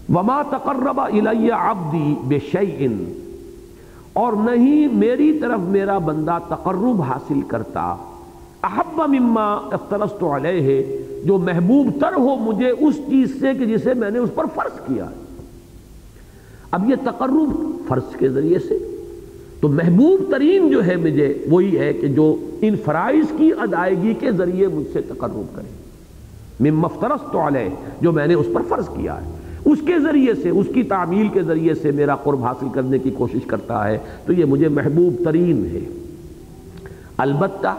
[0.10, 2.88] وما تقرب الی عبدی بشیء
[4.14, 7.96] اور نہیں میری طرف میرا بندہ تقرب حاصل کرتا۔
[8.64, 10.84] احب مما افترست علیہ،
[11.26, 14.80] جو محبوب تر ہو مجھے اس چیز سے کہ جسے میں نے اس پر فرض
[14.88, 15.16] کیا۔ ہے
[16.72, 18.78] اب یہ تقرب فرض کے ذریعے سے۔
[19.62, 24.32] تو محبوب ترین جو ہے مجھے وہی ہے کہ جو ان فرائض کی ادائیگی کے
[24.32, 25.84] ذریعے مجھ سے تقرب کرے۔
[26.72, 27.70] مفترست علیہ،
[28.02, 29.33] جو میں نے اس پر فرض کیا ہے۔
[29.66, 33.12] اس کے ذریعے سے، اس کی تعمیل کے ذریعے سے میرا قرب حاصل کرنے کی
[33.12, 35.80] کوشش کرتا ہے۔ تو یہ مجھے محبوب ترین ہے۔
[37.18, 37.76] البتہ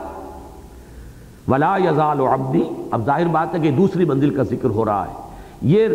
[1.49, 5.07] ولا یزال و عبدی، اب ظاہر بات ہے کہ دوسری منزل کا ذکر ہو رہا
[5.09, 5.24] ہے۔
[5.62, 5.89] یہ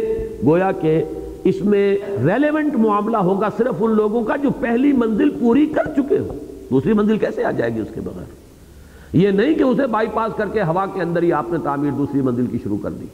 [0.45, 1.03] گویا کہ
[1.43, 6.19] اس میں ریلیونٹ معاملہ ہوگا صرف ان لوگوں کا جو پہلی منزل پوری کر چکے
[6.19, 6.33] ہو
[6.71, 8.49] دوسری منزل کیسے آ جائے گی اس کے بغیر؟
[9.13, 11.91] یہ نہیں کہ اسے بائی پاس کر کے ہوا کے اندر ہی آپ نے تعمیر
[11.91, 13.05] دوسری منزل کی شروع کر دی۔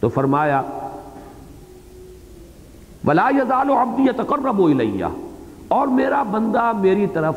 [0.00, 0.62] تو فرمایا
[3.06, 4.68] ولا یزال عبدی تقرب و
[5.68, 7.34] اور میرا بندہ میری طرف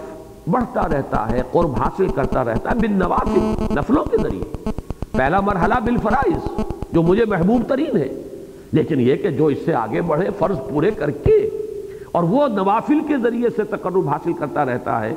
[0.48, 4.72] بڑھتا رہتا ہے، قرب حاصل کرتا رہتا ہے بن نوافل، نفلوں کے ذریعے۔
[5.12, 8.08] پہلا مرحلہ بالفرائض، جو مجھے محبوب ترین ہے۔
[8.72, 11.50] لیکن یہ کہ جو اس سے آگے بڑھے، فرض پورے کر کے
[12.12, 15.16] اور وہ نوافل کے ذریعے سے تقرب حاصل کرتا رہتا ہے۔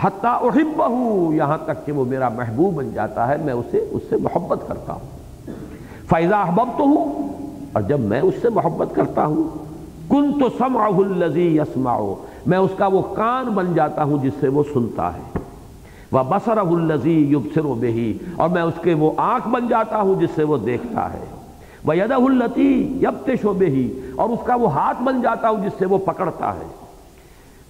[0.00, 4.16] حتیٰ احبہ، یہاں تک کہ وہ میرا محبوب بن جاتا ہے، میں اسے، اس سے
[4.16, 5.18] محبت کرتا ہوں۔
[6.08, 7.28] فائزہ احباب تو ہوں
[7.72, 9.48] اور جب میں اس سے محبت کرتا ہوں
[10.10, 12.14] کن تو سمعہ الذی یسمعہ
[12.46, 15.38] میں اس کا وہ کان بن جاتا ہوں جس سے وہ سنتا ہے۔
[16.12, 20.20] وہ بسر الزی یبصر و بہی، اور میں اس کے وہ آنکھ بن جاتا ہوں
[20.20, 21.24] جس سے وہ دیکھتا ہے۔
[21.84, 25.78] وہ یدہ التی یبتش و بہی، اور اس کا وہ ہاتھ بن جاتا ہوں جس
[25.78, 26.66] سے وہ پکڑتا ہے۔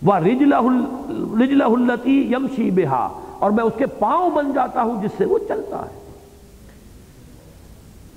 [0.02, 5.24] وہ رجلہ التی یمشی بہا، اور میں اس کے پاؤں بن جاتا ہوں جس سے
[5.24, 6.07] وہ چلتا ہے۔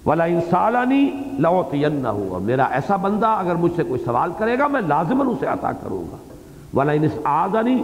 [0.05, 4.67] ولا انسالانی لوت نہ ہوا میرا ایسا بندہ اگر مجھ سے کوئی سوال کرے گا،
[4.67, 6.17] میں لازمن اسے عطا کروں گا.
[6.73, 6.93] ولا
[7.23, 7.81] آدانی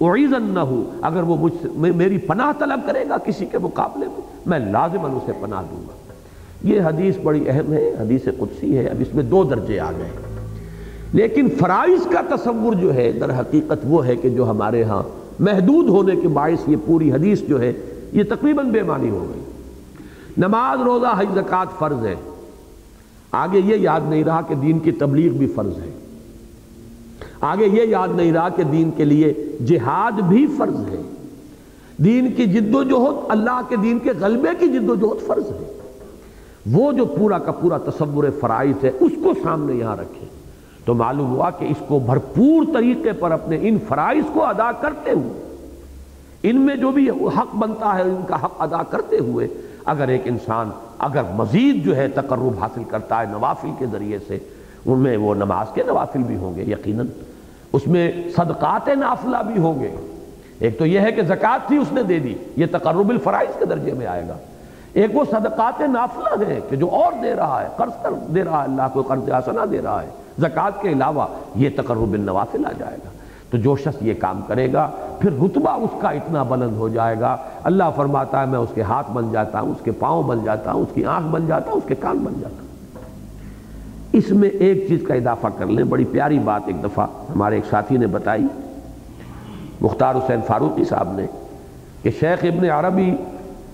[0.00, 4.06] اعیزن نہ ہو اگر وہ مجھ سے میری پناہ طلب کرے گا کسی کے مقابلے
[4.06, 5.92] میں میں لازمن اسے پناہ دوں گا.
[6.62, 10.10] یہ حدیث بڑی اہم ہے، حدیث قدسی ہے، اب اس میں دو درجے آ گئے.
[11.12, 15.02] لیکن فرائض کا تصور جو ہے، در حقیقت وہ ہے کہ جو ہمارے ہاں
[15.40, 17.72] محدود ہونے کے باعث یہ پوری حدیث جو ہے،
[18.12, 19.40] یہ تقریباً بے معنی ہو گئی.
[20.38, 22.14] نماز روزہ حج زکات فرض ہے۔
[23.32, 25.90] آگے یہ یاد نہیں رہا کہ دین کی تبلیغ بھی فرض ہے۔
[27.40, 29.34] آگے یہ یاد نہیں رہا کہ دین کے لیے
[29.66, 31.02] جہاد بھی فرض ہے۔
[31.96, 35.46] دین کی جد و جہد اللہ کے دین کے غلبے کی جد و جہد فرض
[35.46, 35.80] ہے۔
[36.72, 40.28] وہ جو پورا کا پورا تصور فرائض ہے، اس کو سامنے یہاں رکھیں۔
[40.84, 45.10] تو معلوم ہوا کہ اس کو بھرپور طریقے پر اپنے ان فرائض کو ادا کرتے
[45.10, 45.56] ہوئے،
[46.42, 49.48] ان میں جو بھی حق بنتا ہے، ان کا حق ادا کرتے ہوئے
[49.84, 54.38] اگر ایک انسان اگر مزید جو ہے تقرب حاصل کرتا ہے نوافل کے ذریعے سے،
[54.86, 57.06] ان میں وہ نماز کے نوافل بھی ہوں گے، یقیناً۔
[57.72, 59.96] اس میں صدقات نافلہ بھی ہوں گے۔
[60.58, 63.64] ایک تو یہ ہے کہ زکوٰۃ تھی اس نے دے دی، یہ تقرب الفرائض کے
[63.64, 64.36] درجے میں آئے گا۔
[64.92, 68.58] ایک وہ صدقات نافلہ ہے کہ جو اور دے رہا ہے، قرض کر دے رہا
[68.58, 70.08] ہے، اللہ کو قرض آسنا دے رہا ہے۔
[70.38, 71.26] زکوٰۃ کے علاوہ
[71.56, 73.10] یہ تقرب النوافل آ جائے گا۔
[73.50, 74.90] تو جو شخص یہ کام کرے گا
[75.24, 78.82] پھر رتبہ اس کا اتنا بلند ہو جائے گا۔ اللہ فرماتا ہے، میں اس کے
[78.82, 81.70] ہاتھ بن جاتا ہوں، اس کے پاؤں بن جاتا ہوں، اس کی آنکھ بن جاتا
[81.70, 82.68] ہوں، اس کے کان بن جاتا ہوں۔
[84.12, 87.64] اس میں ایک چیز کا اضافہ کر لیں۔ بڑی پیاری بات ایک دفعہ ہمارے ایک
[87.70, 88.42] ساتھی نے بتائی،
[89.80, 91.26] مختار حسین فاروقی صاحب نے،
[92.02, 93.14] کہ شیخ ابن عربی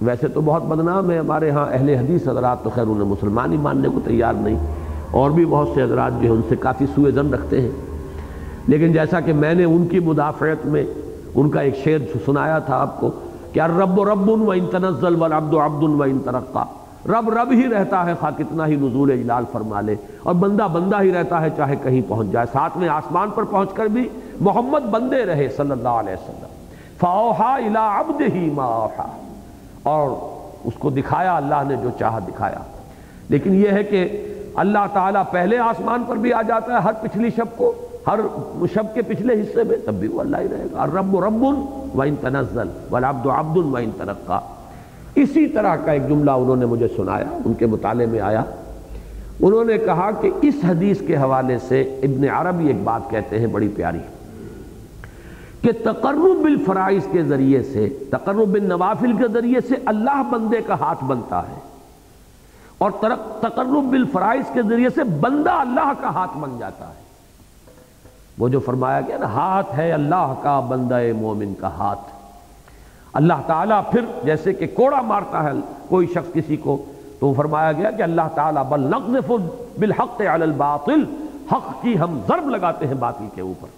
[0.02, 3.56] ویسے تو بہت بدنام ہے، ہمارے ہاں اہل حدیث حضرات تو خیر انہیں مسلمان ہی
[3.56, 4.56] ماننے کو تیار نہیں۔
[5.10, 7.70] اور بھی بہت سے حضرات جو ہیں، ان سے کافی سوئے زن رکھتے ہیں۔
[8.66, 10.84] لیکن جیسا کہ میں نے ان کی مدافعت میں
[11.34, 13.10] ان کا ایک شعر سنایا تھا آپ کو
[13.52, 16.64] کہ رب و رب و ان تنزل و عبد و عبد و ان ترقا۔
[17.06, 21.00] رب رب ہی رہتا ہے، خواہ کتنا ہی نزول اجلال فرما لے۔ اور بندہ بندہ
[21.00, 24.08] ہی رہتا ہے، چاہے کہیں پہنچ جائے۔ ساتھ میں آسمان پر پہنچ کر بھی
[24.40, 26.46] محمد بندے رہے صلی اللہ علیہ وسلم۔
[26.98, 29.06] فاوحا الى عبد ہی ما اوحا۔
[29.82, 30.10] اور
[30.64, 32.58] اس کو دکھایا، اللہ نے جو چاہا دکھایا۔
[33.28, 37.30] لیکن یہ ہے کہ اللہ تعالیٰ پہلے آسمان پر بھی آ جاتا ہے، ہر پچھلی
[37.30, 37.72] شب کو۔
[38.06, 38.20] ہر
[38.74, 41.42] شب کے پچھلے حصے میں تب بھی وہ اللہ ہی رہے گا۔ رب رب
[41.94, 44.38] و ان تنزل والعبد عبد و ان ترقا
[45.14, 48.42] اسی طرح کا ایک جملہ انہوں نے مجھے سنایا، ان کے مطالعے میں آیا۔
[49.40, 53.46] انہوں نے کہا کہ اس حدیث کے حوالے سے ابن عربی ایک بات کہتے ہیں
[53.46, 53.98] بڑی پیاری،
[55.60, 61.04] کہ تقرب بالفرائض کے ذریعے سے، تقرب بالنوافل کے ذریعے سے اللہ بندے کا ہاتھ
[61.04, 61.58] بنتا ہے۔
[62.78, 62.90] اور
[63.40, 66.99] تقرب بالفرائض کے ذریعے سے بندہ اللہ کا ہاتھ بن جاتا ہے۔
[68.40, 72.00] وہ جو فرمایا گیا نا، ہاتھ ہے اللہ کا، بندہ مومن کا ہاتھ۔
[73.12, 75.50] اللہ تعالیٰ پھر جیسے کہ کوڑا مارتا ہے
[75.88, 76.84] کوئی شخص کسی کو،
[77.18, 79.32] تو فرمایا گیا کہ اللہ تعالیٰ بل نقذف
[79.78, 81.04] بالحق علی الباطل،
[81.52, 83.68] حق کی ہم ضرب لگاتے ہیں باطل کے اوپر۔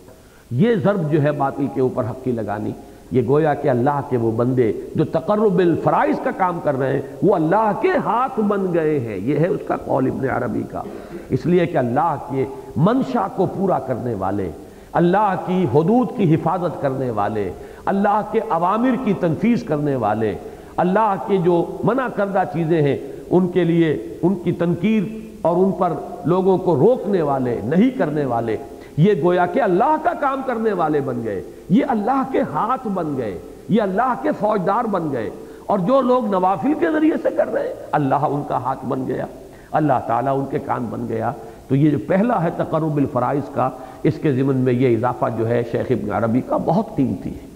[0.51, 2.73] یہ ضرب جو ہے باطل کے اوپر حق کی لگانی۔
[3.11, 7.03] یہ گویا کہ اللہ کے وہ بندے جو تقرب الفرائض کا کام کر رہے ہیں،
[7.23, 10.83] وہ اللہ کے ہاتھ بن گئے ہیں۔ یہ ہے اس کا قول ابن عربی کا۔
[11.29, 12.45] اس لیے کہ اللہ کے
[12.77, 14.51] منشا کو پورا کرنے والے،
[14.93, 17.53] اللہ کی حدود کی حفاظت کرنے والے،
[17.85, 20.35] اللہ کے عوامر کی تنفیذ کرنے والے،
[20.77, 22.97] اللہ کے جو منع کردہ چیزیں ہیں،
[23.31, 25.93] ان کے لیے ان کی تنقید اور ان پر
[26.25, 28.57] لوگوں کو روکنے والے، نہیں کرنے والے۔
[28.97, 33.17] یہ گویا کہ اللہ کا کام کرنے والے بن گئے۔ یہ اللہ کے ہاتھ بن
[33.17, 35.31] گئے۔ یہ اللہ کے فوجدار بن گئے۔
[35.67, 39.07] اور جو لوگ نوافل کے ذریعے سے کر رہے ہیں، اللہ ان کا ہاتھ بن
[39.07, 39.27] گیا۔
[39.73, 41.33] اللہ تعالیٰ ان کے کان بن گیا۔
[41.73, 43.71] تو یہ جو پہلا ہے تقرب الفرائض کا،
[44.03, 47.47] اس کے ضمن میں یہ اضافہ جو ہے شیخ ابن عربی کا بہت قیمتی ہے۔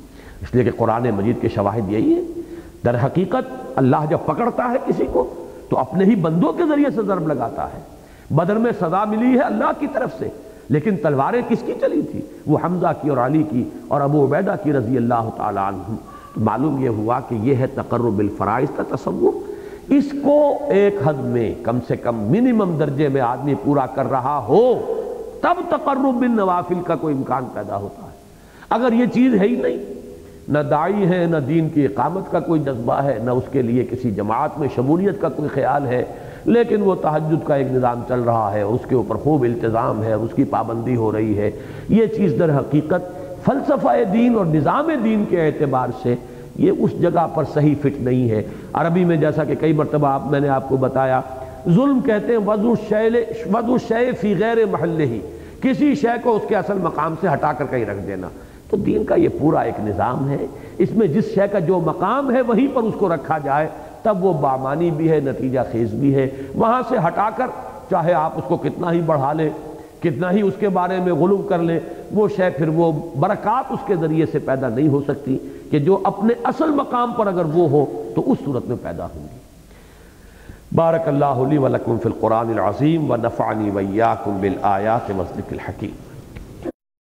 [0.43, 2.21] اس لیے کہ قرآن مجید کے شواہد یہی ہے
[2.85, 5.35] در حقیقت اللہ جب پکڑتا ہے کسی کو،
[5.71, 7.81] تو اپنے ہی بندوں کے ذریعے سے ضرب لگاتا ہے۔
[8.31, 10.29] بدر میں سزا ملی ہے اللہ کی طرف سے،
[10.69, 14.55] لیکن تلواریں کس کی چلی تھی؟ وہ حمزہ کی اور علی کی اور ابو عبیدہ
[14.62, 15.95] کی رضی اللہ تعالیٰ عنہ۔
[16.35, 19.56] تو معلوم یہ ہوا کہ یہ ہے تقرب الفرائض کا تصور
[19.89, 24.45] اس کو ایک حد میں کم سے کم منیمم درجے میں آدمی پورا کر رہا
[24.49, 24.95] ہو،
[25.41, 28.16] تب تقرب بالنوافل کا کوئی امکان پیدا ہوتا ہے۔
[28.70, 29.78] اگر یہ چیز ہے ہی نہیں،
[30.49, 33.84] نہ دائی ہے، نہ دین کی اقامت کا کوئی جذبہ ہے، نہ اس کے لیے
[33.91, 36.05] کسی جماعت میں شمولیت کا کوئی خیال ہے،
[36.45, 40.12] لیکن وہ تحجد کا ایک نظام چل رہا ہے، اس کے اوپر خوب التظام ہے،
[40.12, 41.51] اس کی پابندی ہو رہی ہے۔
[41.89, 43.03] یہ چیز در حقیقت
[43.45, 46.14] فلسفہ دین اور نظام دین کے اعتبار سے
[46.59, 48.43] یہ اس جگہ پر صحیح فٹ نہیں ہے۔
[48.73, 51.21] عربی میں جیسا کہ کئی مرتبہ آپ میں نے آپ کو بتایا،
[51.69, 53.17] ظلم کہتے ہیں وضو شیل
[53.53, 55.21] وضو شے فی غیر محلے ہی
[55.61, 58.29] کسی شے کو اس کے اصل مقام سے ہٹا کر کہیں رکھ دینا۔
[58.71, 60.47] تو دین کا یہ پورا ایک نظام ہے۔
[60.79, 63.69] اس میں جس شے کا جو مقام ہے، وہیں پر اس کو رکھا جائے۔
[64.03, 67.47] تب وہ بامانی بھی ہے، نتیجہ خیز بھی ہے۔ وہاں سے ہٹا کر
[67.91, 69.51] چاہے آپ اس کو کتنا ہی بڑھا لیں،
[70.01, 71.81] کتنا ہی اس کے بارے میں غلوم کر لیں،
[72.13, 75.39] وہ شے پھر وہ برکات اس کے ذریعے سے پیدا نہیں ہو سکتی۔
[75.71, 79.23] کہ جو اپنے اصل مقام پر اگر وہ ہو تو اس صورت میں پیدا ہوں
[79.23, 79.39] گی۔
[80.75, 86.06] بارک اللہ لی لکم فی القرآن العظیم و نفعنی ویاکم بالآیات مصدق الحکیم۔